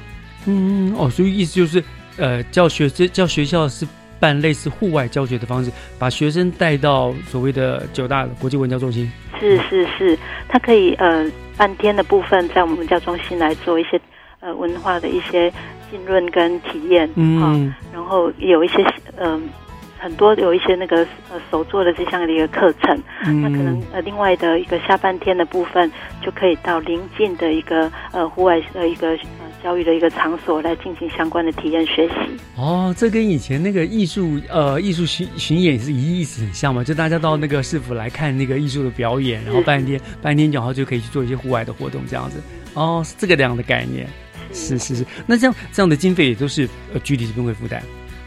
[0.46, 1.82] 嗯，哦，所以意思就是，
[2.18, 3.86] 呃，教学这教学校是
[4.20, 9.10] 办类似户外教学的方式，把学生带到所谓的九大国际文教中心。
[9.40, 14.00] 是是是，他可以呃半天的部分在我们文教中心来做一些
[14.40, 15.52] 呃文化的一些
[15.92, 18.82] 浸润跟体验，嗯然后有一些
[19.18, 19.48] 嗯、
[19.98, 25.88] 很多有一些那个呃手做的这项的一个课程，嗯那可能呃另外的一个下半天的部分
[26.24, 32.14] 就可以到邻近的一个呃户外的一个呃教育的一个场所来进行相关的体验学习。
[32.56, 36.82] 哦，这跟以前那个艺术呃艺术巡巡演是一意思很像嘛？
[36.82, 42.42] 就大家到那个市府来看那个艺术的表演，然后半天半天然后就可以去做一些户外的活动这样子。
[42.74, 44.08] 哦，是这个样的概念。
[44.52, 47.82] 是是是，那这样这样的经费也都是呃具体这边会负担。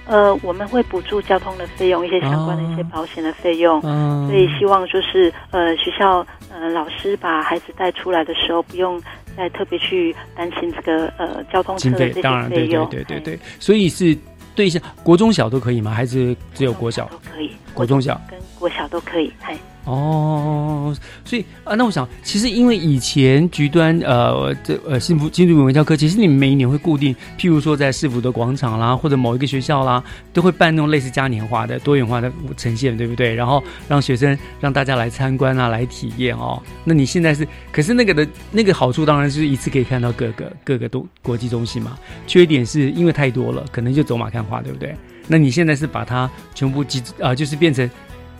[0.08, 9.02] 呃，我们会补助交通的费用，一些相关的一些保险的费用，嗯所以希望就是呃学校呃老师把孩子带出来的时候，不用
[9.36, 12.86] 再特别去担心这个呃交通车经的这费当然对对。
[12.86, 14.16] 对对对，所以是
[14.54, 15.90] 对象国中小都可以吗？
[15.92, 17.06] 还是只有国小？
[17.06, 18.22] 都可以，国中小。
[18.30, 20.92] 跟国小都可以，嗨，哦，
[21.24, 33.36] 所以啊，那我想，其实因为以前局端呃这呃幸福新竹文教科，其实你们每一年会固定，譬如说在市府的广场啦，或者某一个学校啦，都会办那种类似嘉年华的多元化的呈现，对不对？
[33.36, 36.60] 然后让学生让大家来参观啊，来体验哦。
[36.84, 44.96] 那你现在是，可是那个的那个好处当然是一次可以看到各个各个都国际中心嘛，缺点是因为太多了，可能就走马看花，对不对？
[45.28, 47.88] 那你现在是把它全部集啊、就是变成。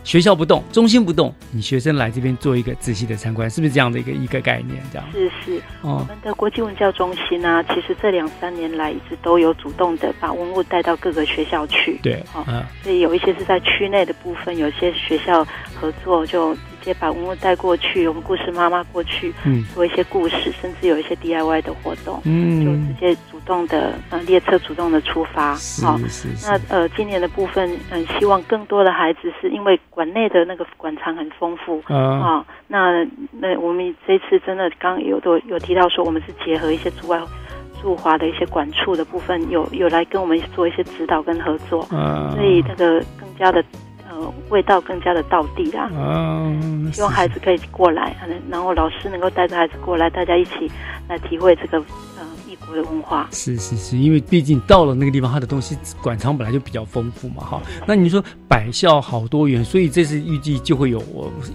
[0.06, 4.80] 学校不动，中心不动，你学生来这边做一个仔细的参观，是不是这样的一个一个概念？
[4.92, 5.60] 这样是是。
[5.82, 11.98] 我哦们的国际文教中心呢、其实这两三年来一直都有主动的把文物带到各个学校去。
[12.04, 12.22] 对，
[12.84, 19.64] 所以有一些是在区内的部分，有些学校合作就直接把文物带过去，我们故事妈妈过去，嗯。
[19.74, 22.64] 做一些故事，甚至有一些 DIY 的活动，嗯。
[22.64, 25.98] 就直接主动的呃列车主动的出发，好
[26.44, 31.96] 那呃今年的部分，嗯、希望更多的孩子是因为馆内的那个馆藏很丰富啊。
[31.96, 37.20] 啊，那那我们这次真的刚有都有提到说，我们是结合一些驻外。
[37.82, 42.32] 驻华的一些管处的部分有有来跟我们做一些指导跟合作，啊。
[42.34, 43.62] 所以那个更加的
[44.16, 45.90] 呃味道更加的到地啦。
[45.94, 50.70] 嗯，希望孩子可以过来，嗯然后老师能够带着孩子过来，大家一起
[51.08, 51.82] 来体会这个
[52.64, 53.28] 国的文化。
[53.32, 57.60] 是是是，因为毕竟到了那个地方，它的东西馆藏本来就比较丰富嘛，哈。
[57.86, 61.02] 那你说百校好多元，所以这次预计就会有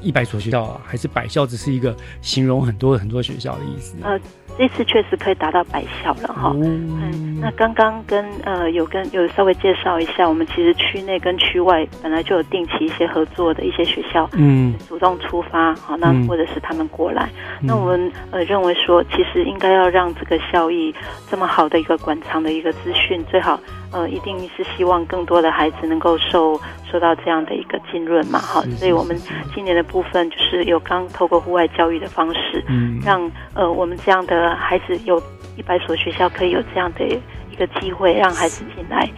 [0.02, 3.96] 一百所学校啊，还是百校只是一个形容很多很多学校的意思？
[4.04, 4.20] 呃，
[4.58, 6.50] 这次确实可以达到百校了哈。
[6.50, 17.30] 哦嗯，那刚刚跟呃有跟有稍微介绍一下，我们其实区内跟区外本来就有定期一些合作的一些学校，嗯，主动出发，好，那嗯或者是他们过来，
[17.62, 20.91] 嗯那我们呃认为说，其实应该要让这个效益
[21.30, 23.60] 这么好的一个馆藏的一个资讯，最好
[23.92, 26.60] 呃一定是希望更多的孩子能够受
[26.92, 29.18] 受到这样的一个浸润嘛，哈，所以我们
[29.54, 33.00] 今年的部分就是有刚透过户外教育的方式，嗯。
[33.04, 35.22] 让呃我们这样的孩子有
[35.58, 37.06] 一百所学校可以有这样的
[37.50, 39.10] 一个机会，让孩子进来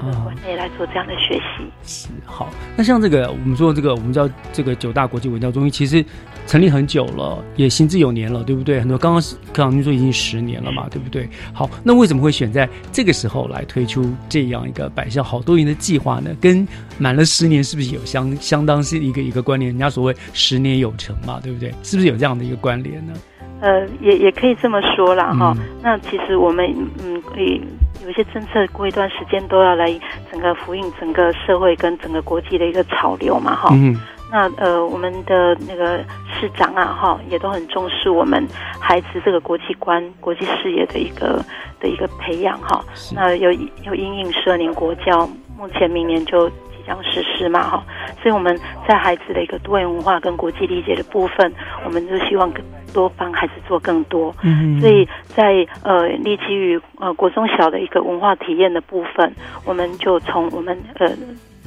[0.00, 1.70] 这个馆内来做这样的学习。
[1.84, 2.48] 是好。
[2.76, 6.04] 那像这个，我们说这个，我们叫这个九大国际文教中心，其实
[6.46, 8.80] 成立很久了，也行之有年了，对不对？
[8.80, 11.28] 很多刚刚是科长您说已经十年了嘛，对不对？
[11.52, 16.34] 好，那为什么会选在这个时候来推出这样一个百校好多元的计划呢？
[16.40, 16.66] 跟
[16.98, 19.70] 满了十年是不是有相相当是一个一个关联？
[19.70, 21.72] 人家所谓十年有成嘛，对不对？
[21.82, 23.12] 是不是有这样的一个关联呢？
[23.60, 26.66] 呃，也也可以这么说啦，哈、嗯那其实我们
[27.04, 27.60] 嗯可以
[28.02, 29.86] 有一些政策，过一段时间都要来
[30.30, 33.94] 整个呼应整个社会跟整个国际的一个潮流嘛，哈、嗯
[34.32, 35.98] 那呃，我们的那个
[36.38, 38.46] 市长啊，哈，也都很重视我们
[38.78, 41.44] 孩子这个国际观、国际视野的一个
[41.80, 42.80] 的一个培养哈。
[43.12, 43.50] 那有
[43.82, 47.82] 有因应十二年国教，目前明年就即将实施嘛哈。
[48.22, 48.56] 所以我们
[48.86, 51.52] 在孩子的一个多元文化跟国际理解的部分，
[51.84, 54.34] 我们就希望更多方还是做更多。
[54.42, 59.34] 嗯所以在呃立基于呃国中小的一个文化体验的部分，
[59.64, 61.10] 我们就从我们呃。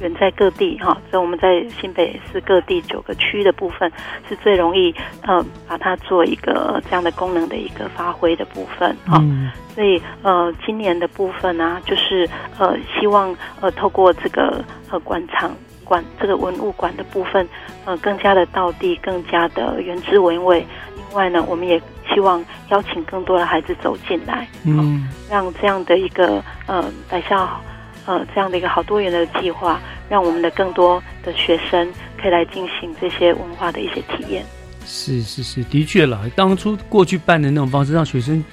[0.00, 3.88] 远在各地哈，所以我们在新北市各地九个区的部分
[4.28, 9.18] 是最容易呃把它做一个这样的功能的一个发挥的部分哈。
[9.22, 15.54] 嗯所以呃今年的部分呢、就是呃希望呃透过这个呃馆场
[15.84, 17.48] 馆这个文物馆的部分
[17.84, 20.66] 呃更加的道地，更加的原汁原味。
[20.96, 21.80] 另外呢，我们也
[22.12, 27.48] 希望邀请更多的孩子走进来，嗯让这样的一个呃百校
[28.06, 34.44] 呃这样的一个好多元的计划，让我们的更多的学生可以来进行这些文化的一些体验。
[34.86, 38.44] 是是是，的确了，当初过去办的那种方式，让学生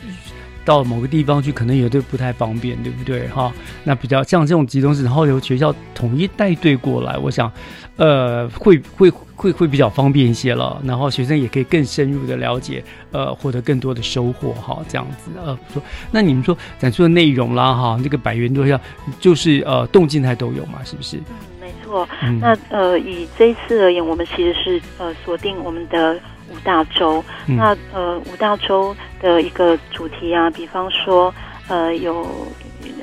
[0.63, 3.27] 到某个地方去，可能也对不太方便，对不对？
[3.27, 3.51] 哈，
[3.83, 7.51] 那比较像这种集中式，然后由学校统一带队过来，我想，
[7.97, 10.81] 呃，会会会会比较方便一些了。
[10.85, 15.83] 然后学生也可以更深入的了解，呃，获得更多的收获，哈，这样子，呃，不错。
[16.11, 18.79] 那你们说展出的内容啦，哈，那个百元多项，
[19.19, 21.17] 就是呃，动静态都有嘛，是不是？
[21.17, 21.23] 嗯
[21.61, 22.07] 没错，
[22.39, 26.19] 那呃，以这一次而言，我们其实是呃锁定我们的
[26.51, 27.23] 五大洲。
[27.47, 27.55] 嗯。
[27.55, 31.33] 那呃五大洲的一个主题啊，比方说
[31.67, 32.27] 呃有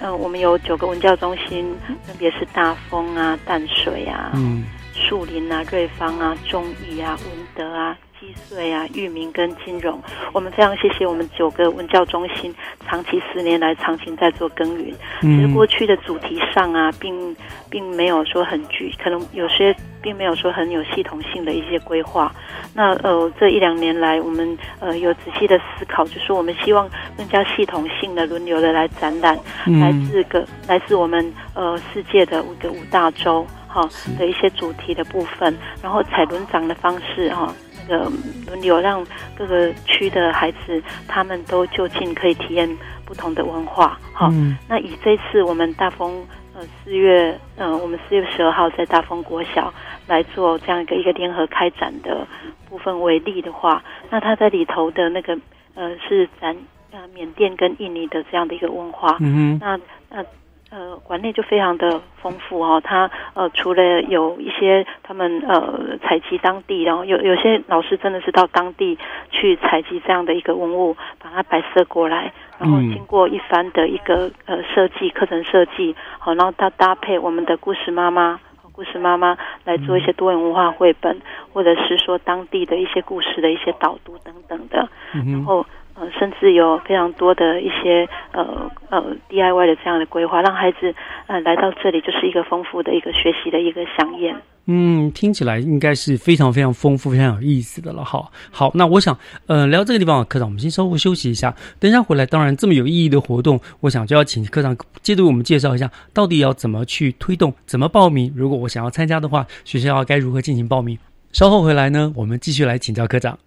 [0.00, 1.74] 呃我们有九个文教中心，
[2.06, 4.64] 分别是大丰啊、淡水啊、嗯。
[4.94, 10.00] 树林啊、瑞芳啊、中义啊、文德啊、基穗啊、域名跟金融。
[10.32, 12.54] 我们非常谢谢我们九个文教中心
[12.86, 14.94] 长期十年来长期在做耕耘。
[15.22, 17.36] 嗯其实过去的主题上啊，并
[17.70, 22.32] 并没有说很具，可能有些并没有说很有系统性的一些规划。
[22.74, 33.88] 那呃，这一两年来，我们呃有仔细的思考，就是我们希望更加系统性的轮流的来展览，嗯来自个来自我们呃世界的五个五大洲哈
[34.18, 37.52] 的一些主题的部分，然后采轮长的方式哈。
[37.52, 38.08] 那个
[38.46, 39.04] 轮流让
[39.36, 42.68] 各个区的孩子，他们都就近可以体验
[43.04, 43.98] 不同的文化。
[44.12, 46.24] 好、嗯那以这次我们大丰
[46.54, 49.72] 呃四月呃我们四月十二号在大丰国小
[50.06, 52.26] 来做这样一个一个联合开展的
[52.68, 55.36] 部分为例的话，那它在里头的那个
[55.74, 56.54] 呃是咱
[56.90, 59.80] 呃缅甸跟印尼的这样的一个文化，嗯哼那
[60.10, 60.24] 那
[60.70, 68.98] 呃馆内就非常的丰富哦，它呃除了有一些他们呃采集当地，然后有有些老师真的是到当地
[69.30, 78.40] 去采集这样的一个文物，把它摆设过来，然后嗯经过一番的一个呃设计课程设计，好，然后它搭配我们的故事妈妈。
[78.70, 81.20] 故事妈妈来做一些多元文化绘本，
[81.52, 85.66] 或者是说当地的一些故事的一些导读等等的，嗯然后
[85.98, 90.94] 呃，甚至有非常多的一些呃呃 DIY 的这样的规划，让孩子
[91.26, 94.34] 呃来到这里就是一个丰富的一个学习的一个飨宴。
[94.70, 98.04] 嗯，听起来应该是非常非常丰富、非常有意思的了。
[98.04, 102.26] 哈，好，那我想，呃，聊这个地方，科长，我们先稍微休息一下，等一下回来。
[102.26, 108.30] 当然，这么有意义的活动，我想就要请科长接着为我们介绍一下，到底要怎么去推动，怎么报名。
[108.36, 110.98] 如果我想要参加的话，学校该如何进行报名？
[111.32, 113.38] 稍后回来呢，我们继续来请教科长。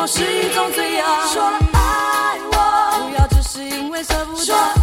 [0.00, 1.26] 么是一种罪恶？
[1.26, 1.42] 说
[1.72, 4.77] 爱我，不要只是因为舍不得。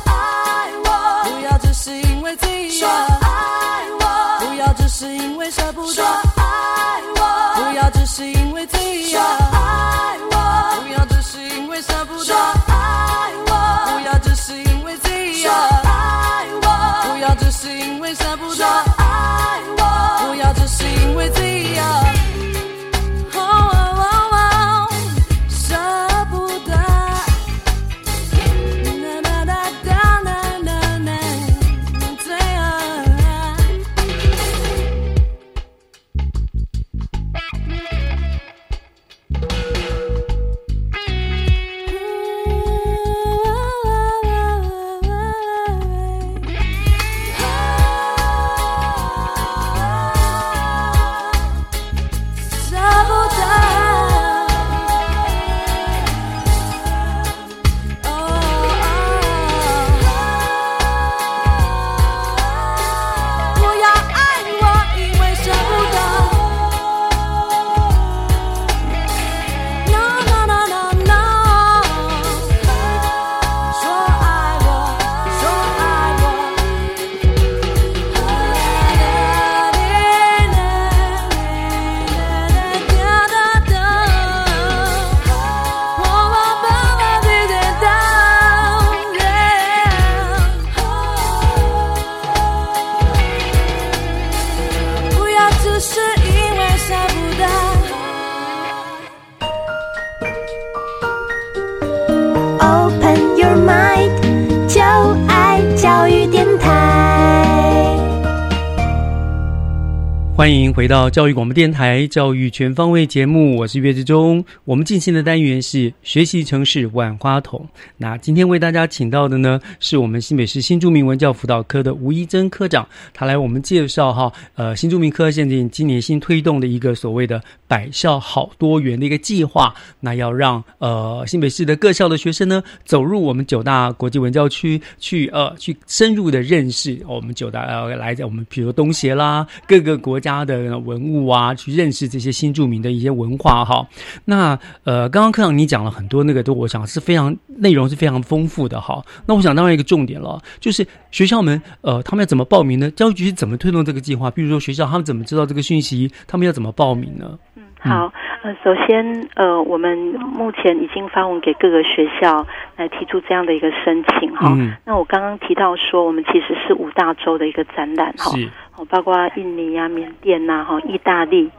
[110.76, 114.44] 回到教育广播电台《教育全方位》节目，我是岳志忠。
[114.66, 117.66] 我们进行的单元是学习城市万花筒。
[117.96, 143.86] 那今天为大家请到的呢，是我们新北市新住民文教辅导科的吴一珍科长，他来我们介绍哈，呃，新住民科现在今年新推动的一个所谓的“百校好多元”的一个计划，那要让呃新北市的各校的学生呢，走入我们九大国际文教区去呃去深入的认识我们九大呃来自我们比如东协啦各个国家的文物啊，去认识这些新著名的一些文化哈。
[144.26, 149.04] 那呃，刚刚课长你讲了很多那个都，我想是非常内容是非常丰富的哈。
[149.28, 152.90] 那我想当然一个重点了，就是学校们呃他们要怎么报名呢？
[152.92, 154.32] 教育局是怎么推动这个计划？
[154.32, 156.12] 比如说学校他们怎么知道这个讯息？
[156.28, 157.38] 他们要怎么报名呢？
[157.56, 158.12] 嗯好，
[158.42, 159.96] 呃，首先，呃，我们
[160.36, 162.44] 目前已经发文给各个学校
[162.78, 164.56] 来提出这样的一个申请哈。
[164.58, 168.50] 嗯那我刚刚提到说，我们其实是五大洲的一个展览哈，是
[168.90, 171.50] 包括印尼啊、缅甸呐、哈、意大利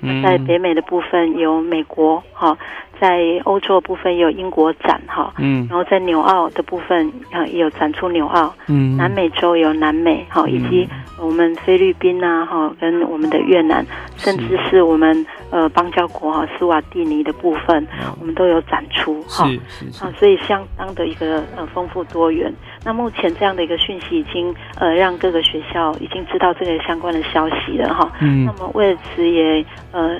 [0.00, 2.56] 那在北美的部分有美国哈，
[3.00, 5.66] 在欧洲的部分也有英国展哈，嗯。
[5.68, 8.96] 然后在纽澳的部分啊也有展出纽澳，嗯。
[8.96, 10.88] 南美洲有南美哈，以及
[11.20, 13.84] 我们菲律宾啊哈，跟我们的越南，
[14.16, 17.86] 甚至是我们呃邦交国哈斯瓦蒂尼的部分，
[18.20, 19.48] 我们都有展出哈。
[20.00, 22.52] 啊，所以相当的一个呃丰富多元。
[22.84, 28.10] 那目前这样的一个讯息已经呃让各个学校已经知道这个相关的消息了哈。
[28.20, 28.44] 嗯。
[28.44, 29.57] 那么为了此也
[29.92, 30.18] 呃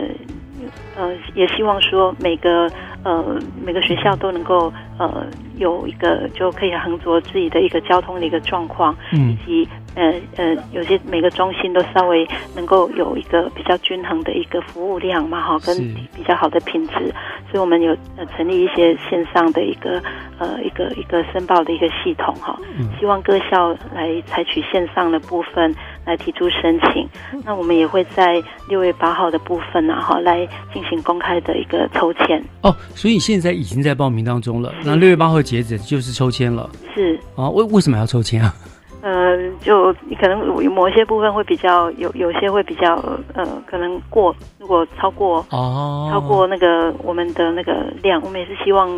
[0.97, 2.71] 呃也希望说每个
[3.05, 5.27] 呃每个学校都能够呃
[5.57, 9.31] 有一个就可以横着自己的一个交通的一个状况，嗯。
[9.31, 15.77] 以及呃呃有些每个中心都稍微能够有一个比较均衡的一个服务量嘛哈，跟
[16.15, 17.13] 比较好的品质，
[17.51, 20.01] 所以我们有呃成立一些线上的一个
[20.39, 22.89] 呃一个一个申报的一个系统哈，嗯。
[22.99, 25.75] 希望各校来采取线上的部分
[26.09, 27.07] 来提出申请。
[27.45, 34.75] 那我们也会在六月八号的部分啊哈来进行公开的一个抽签，哦，所以现在已经在报名当中了。
[34.85, 37.49] 那六月八号截止就是抽签了是啊？
[37.51, 38.53] 为为什么要抽签啊？
[39.01, 42.97] 呃，就可能有某些部分会比较有，有些会比较
[43.33, 48.89] 呃，可能过，如果超过哦超过那个我们的那个量，我们也是希望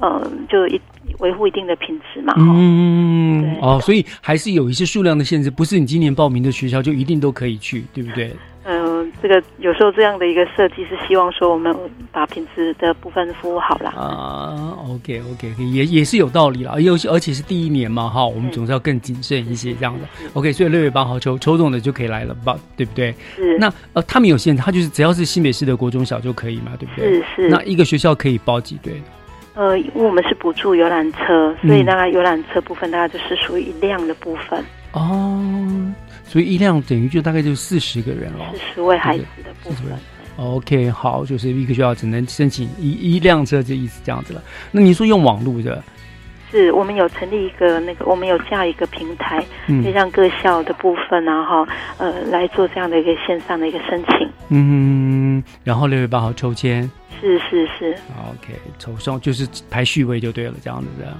[0.00, 0.80] 呃，就一
[1.18, 2.34] 维护一定的品质嘛。
[2.36, 8.30] 嗯，哦，所以还是有一些数量的限制，不是你今年报名的学校就一定都可以去，对不对？
[8.64, 11.74] 呃，这个有时候这样的一个设计是希望说我们
[12.12, 13.90] 把品质的部分服务好了。
[13.90, 20.06] 啊，OK OK，也也是有道理啦，尤其而且是第一年嘛，哈，我们总是要更谨慎一些这样的。
[20.34, 23.12] OK，所以六月八号抽抽中的就可以来了吧，对不对？
[23.34, 23.58] 是。
[23.58, 27.14] 那呃，他们有限制，他就是只要是新北市的国中小就可以嘛，对不对？
[27.14, 29.02] 是是那一个学校可以包几队？
[29.54, 35.92] 呃，因为我们是补助游览车，所以嗯大概游览车部分大概就是属于一辆的部分，哦，
[36.24, 38.46] 所以一辆等于就大概就四十个人了。
[38.52, 39.92] 四十位孩子的部分。
[40.36, 44.42] OK，好，就是一个学校只能申请一一辆车，这意思这样子了。
[44.70, 45.84] 那你说用网络的，
[46.52, 54.30] 是我们有成立一个那个，我们有架一个平台，嗯可以让各校的部分啊哈呃来做这样的一个线上的一个申请。
[54.50, 56.88] 嗯，然后六月八号抽签
[57.18, 57.96] 是是是
[58.30, 61.12] ，，OK，抽送就是排序位就对了，这样子的。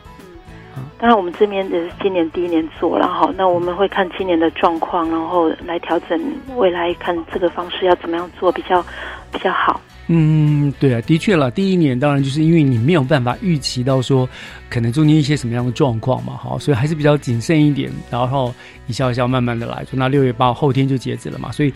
[0.98, 6.18] 当然我们这边也是今年第一年做了哈，那我们会看今年的状况，然后来调整
[6.56, 8.82] 未来看这个方式要怎么样做比较
[9.30, 9.80] 比较好。
[10.08, 14.28] 嗯，对啊，的确了，第一年当然就是因为你没有办法预期到说
[14.68, 18.52] 可能中间一些什么样的状况嘛，好，所以还是比较谨慎一点，然后
[18.88, 19.84] 一笑一笑慢慢的来。
[19.84, 21.72] 说那六月八号后天就截止了嘛，所以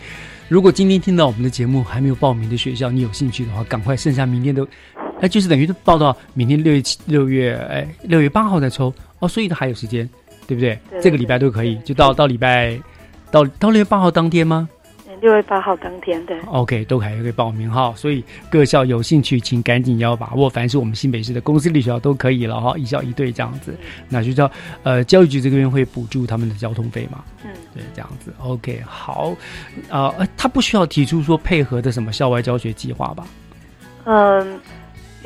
[0.49, 4.67] 如果今天听到我们的节目还没有报名的学校，你有兴趣的话，赶快剩下明天都，
[5.21, 10.07] 哎，就是等于是报到明天六月七六月哎六月八号再抽哦，所以还有时间，
[10.45, 10.61] 对不？
[10.61, 12.77] 对这个礼拜都可以，就到到礼拜
[13.31, 14.67] 到到六月八号当天吗？
[15.21, 16.39] 六月八号当天对。
[16.41, 20.49] OK，都还可以报名哈，所以各校有兴趣，请赶紧要把握。
[20.49, 23.75] 凡是我们新北市的公司立学校都可以了哈，一校一队这样子，
[24.09, 24.49] 那就叫
[24.83, 27.23] 呃教育局这边会补助他们的交通费嘛。
[27.43, 29.35] 嗯，对，这样子 OK 好，
[29.89, 33.27] 呃，呃他不需要提出说配合的什么校外教学计划吧？
[34.05, 34.59] 嗯，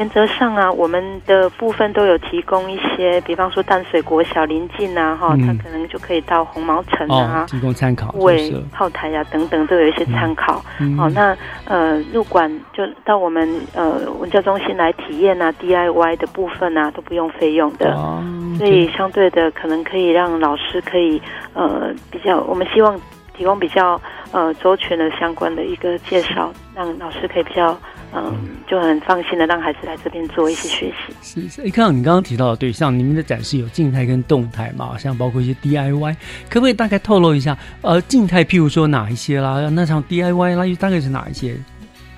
[0.02, 5.46] 原则上啊，我们的部分都有提供一些，比方说淡水国小临近啊，哈、嗯。
[5.46, 8.60] 他可能就可以到红毛城哦啊，，提供参考就为是。
[8.74, 10.60] 炮台呀、等等都有一些参考。
[10.80, 10.98] 嗯。
[10.98, 18.24] 好、那呃入馆就到我们呃文教中心来体验啊，DIY 的部分啊都不用费用的，哦
[18.58, 21.22] 所以相对的可能可以让老师可以
[21.54, 23.00] 呃比较，我们希望
[23.38, 27.78] 提供比较呃周全的相关的一个介绍，让老师可以比较
[28.14, 31.14] 嗯、就很放心的让孩子来这边做一些学习。
[31.42, 36.16] 是是，哎，看到你刚刚提到的，对，象你们的展示有静态跟动态嘛，像包括一些 DIY，
[36.50, 37.58] 可不可以大概透露一下？
[37.82, 39.70] 呃，静态譬如说哪一些啦？
[39.72, 41.56] 那像 DIY 啦，又大概是哪一些？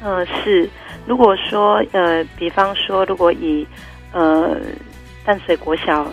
[0.02, 0.70] 呃，是。
[1.06, 3.68] 如果说呃，比方说，如果以
[4.14, 4.58] 呃
[5.26, 6.08] 淡水国小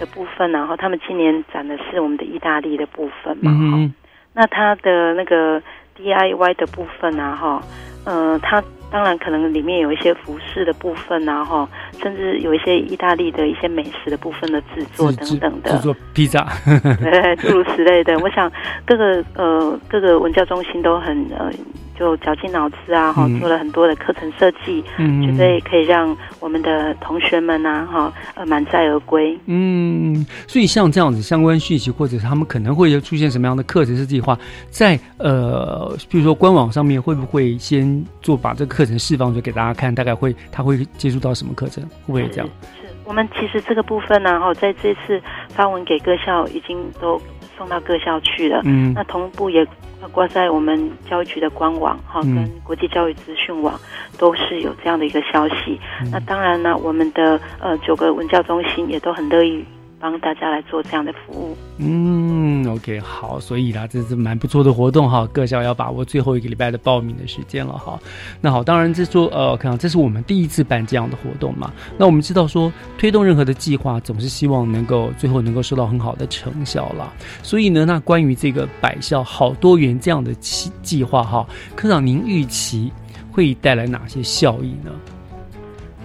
[0.00, 3.92] 的部分，然后他们今年展的是我们的意大利的部分嘛，嗯，
[4.32, 5.60] 那他的那个
[5.98, 7.62] DIY 的部分啊，哈，
[8.04, 8.62] 呃，它
[8.92, 11.66] 当然可能里面有一些服饰的部分啊，哈，
[12.02, 16.46] 甚至有一些意大利的一些美食的部分的制作等等的制，作披萨，
[17.40, 18.18] 诸如此类的。
[18.18, 18.52] 我想
[18.84, 21.50] 各个呃各个文教中心都很呃
[21.98, 29.38] 就绞尽脑汁啊，哈、嗯做了很多的课程设计，嗯绝对可以让我们的同学们啊，哈呃满载而归。
[29.46, 34.38] 嗯，所以像这样子相关讯息，或者是他们可能会有出现什么样的课程设计的话，
[34.70, 39.94] 在呃，比如说官网上面会不会先做把这个课程释放出给大家看？
[39.94, 41.82] 大概会他会接触到什么课程？
[41.84, 42.48] 会不会这样？
[42.80, 45.20] 是我们其实这个部分呢、哈，在这次
[45.50, 47.20] 发文给各校已经都
[47.56, 48.60] 送到各校去了。
[48.64, 49.66] 嗯那同步也
[50.10, 53.78] 挂在我们教育局的官网哈，嗯跟国际教育资讯网
[54.18, 55.80] 都是有这样的一个消息。
[56.00, 59.64] 嗯那当然呢，我们的呃九个文教中心也都很乐意
[60.00, 61.56] 帮大家来做这样的服务。
[61.78, 62.41] 嗯
[62.74, 67.98] ，OK，好，所以啦，这是蛮不错的活动哈，各校要把握最后一个礼拜的报名的时间了哈。
[68.40, 71.72] 那好，当然这说呃，看这是我们第一次办这样的活动嘛。
[71.96, 77.12] 那我们知道说，推动任何的计划，总是希望能够最后能够收到很好的成效啦。
[77.42, 82.90] 所以呢，那关于这个百校好多元这样的计计划哈，科长您预期
[83.30, 84.90] 会带来哪些效益呢？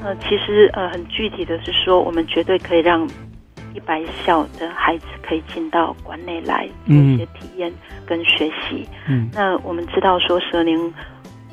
[0.04, 3.10] 呃，其实呃很具体的是说，我们绝对可以让
[3.74, 7.72] 一百小的孩子可以进到馆内来做一些体验
[8.06, 8.88] 跟学习。
[9.08, 10.78] 嗯那我们知道说，十二年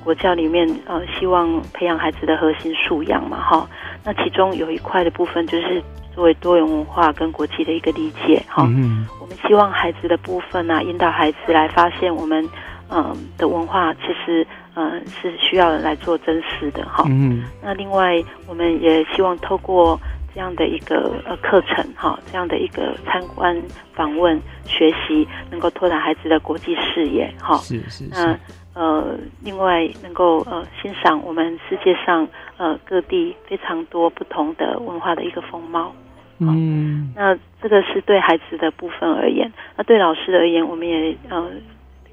[0.03, 3.69] 国教里面，呃，希望培养孩子的核心素养嘛，哈。
[4.05, 5.83] 那其中有一块的部分就是
[6.15, 8.65] 作为多元文化跟国际的一个理解，哈。
[8.69, 12.45] 嗯我们希望孩子的部分呢、引导孩子来发现我们
[12.91, 17.05] 嗯、呃的文化其实嗯、呃是需要来做真实的，哈。
[17.09, 19.99] 嗯那另外，我们也希望透过
[20.35, 23.57] 这样的一个呃课程哈，这样的一个参观、
[23.95, 27.57] 访问、学习，能够拓展孩子的国际视野哈。
[27.59, 28.37] 是是那
[28.75, 32.27] 呃，另外能够呃欣赏我们世界上
[32.57, 35.95] 呃各地非常多不同的文化的一个风貌。
[36.41, 41.49] 嗯那这个是对孩子的部分而言，那对老师而言，我们也呃，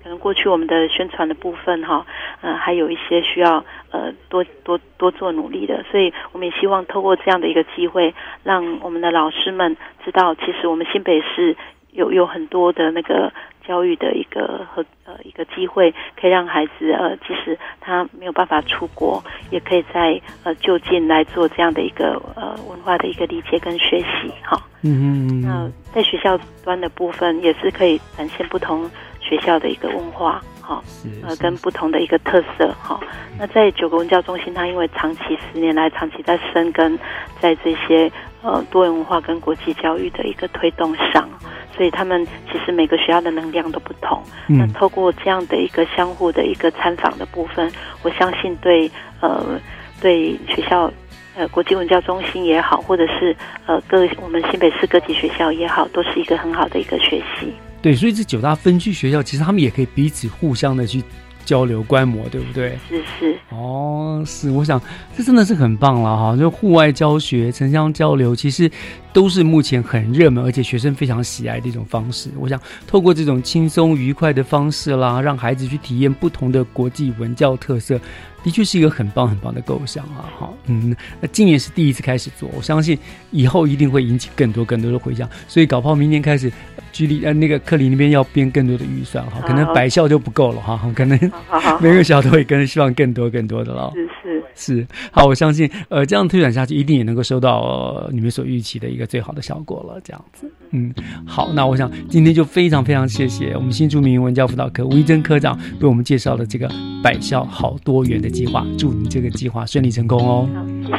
[0.03, 2.05] 可能过去我们的宣传的部分哈，
[2.41, 11.55] 呃，还有一些需要呃多多多做努力的，所以我们也希望透过这样的一个机会，让我们的老师们知道，其实我们新北市
[11.91, 13.31] 有有很多的那个
[13.67, 24.59] 教育的一个和呃一个机会，可以让孩子呃，即使他没有办法出国，也可以在呃就近来做这样的一个呃文化的一个理解跟学习哈。
[24.83, 28.89] 嗯那在学校端的部分，也是可以展现不同
[29.31, 30.41] 学校的一个文化。
[30.59, 30.83] 好，哈，
[31.25, 32.99] 呃，跟不同的一个特色哈。
[33.39, 36.99] 那在九个文教中心，它因为长期十年来长期在深耕
[37.39, 38.11] 在这些
[38.43, 41.27] 呃多元文化跟国际教育的一个推动上，
[41.75, 44.21] 所以他们其实每个学校的能量都不同。
[44.47, 47.71] 那透过这样的一个相互的一个参访的部分，
[48.03, 49.59] 我相信对呃
[50.01, 50.91] 对学校。
[51.33, 53.33] 呃，国际文教中心也好，或者是
[53.65, 57.53] 呃各我们新北市各级学校也好，都是一个很好的一个学习。
[57.81, 61.03] 对，所以这九大分区学校，其实他们也可以彼此互相的去
[61.43, 62.77] 交流观摩，对不对？
[62.87, 63.37] 是是。
[63.49, 64.81] 哦，是，我想
[65.17, 66.37] 这真的是很棒了哈！
[66.37, 68.69] 就户外教学、城乡交流，其实
[69.11, 72.29] 都是目前很热门，而且学生非常喜爱的一种方式。
[72.39, 77.99] 我想透过这种轻松愉快的方式啦，让孩子去体验不同的国际文教特色。
[78.43, 80.25] 的确是一个很棒很棒的构想啊！
[80.35, 82.97] 好，嗯，那今年是第一次开始做，我相信
[83.29, 85.29] 以后一定会引起更多更多的回响。
[85.47, 86.51] 所以搞不好明年开始，
[86.91, 91.17] 距离呃那个克里那边要编更多的预算哈，可能百校就不够了哈，可能
[91.79, 93.91] 每个校都会跟希望更多更多的了。
[93.93, 100.01] 是是是，好，我相信呃这样推展下去，一定也能够收到你们所预期的一个最好的效果了。
[100.03, 100.91] 这样子，嗯，
[101.25, 106.67] 好，那我想今天就非常非常谢谢我们新著名文教辅导科吴一珍科长为我们介绍了这个
[107.03, 108.31] 百校好多元的。
[108.31, 110.49] 计划，祝你这个计划顺利成功哦！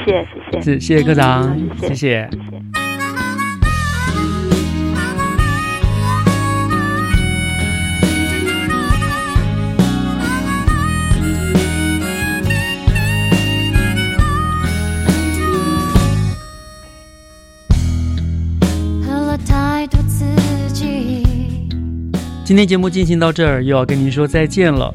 [0.04, 2.81] 谢谢，谢谢，是谢谢科长，谢谢谢谢。
[22.44, 24.92] 今天节目进行到这儿，又要跟您说再见了。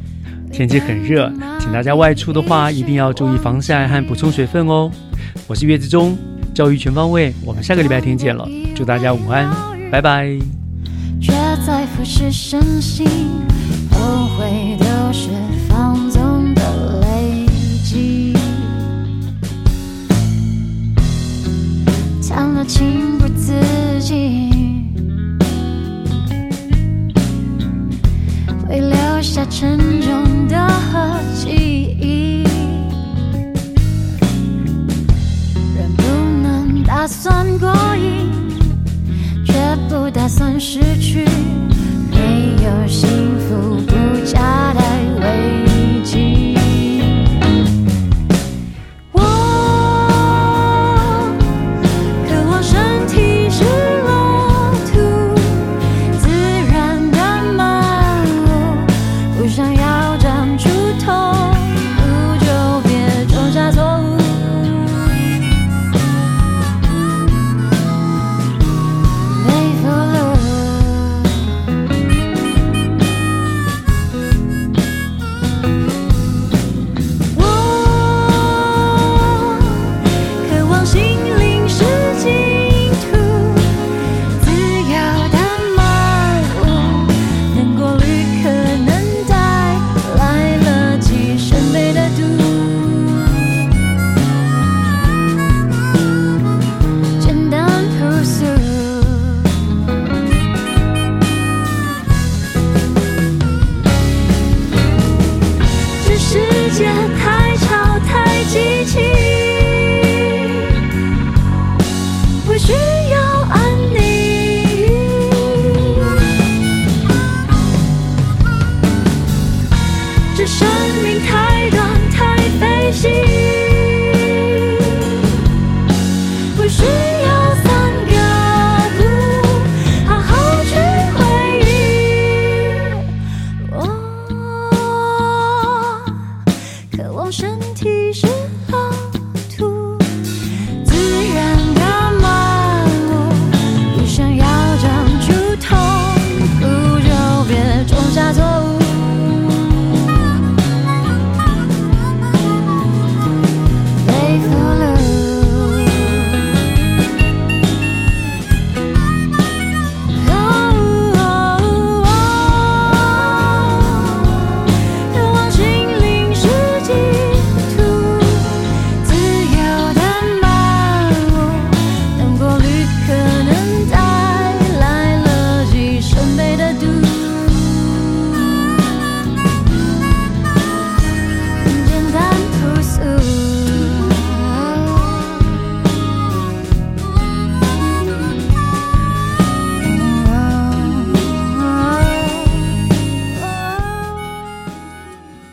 [0.52, 4.92] 天气很热，请大家外出的话一定要注意防晒和补充水分哦。
[5.48, 6.18] 我是月子中
[6.54, 9.50] 教育全方位，我们下个礼拜天见了，祝大家午安，
[9.90, 10.38] 拜拜。
[11.22, 11.32] 却
[11.66, 13.08] 在俯视身心，
[13.92, 15.30] 后悔都是
[15.70, 17.46] 放纵的累
[17.84, 18.34] 积，
[22.30, 22.97] 谈了情
[29.50, 30.56] 沉重的
[31.34, 32.44] 记忆。
[35.76, 36.04] 人不
[36.42, 38.30] 能打算过瘾
[39.46, 39.54] 却
[39.90, 41.26] 不打算失去。
[42.12, 43.08] 没有幸
[43.40, 44.87] 福不假的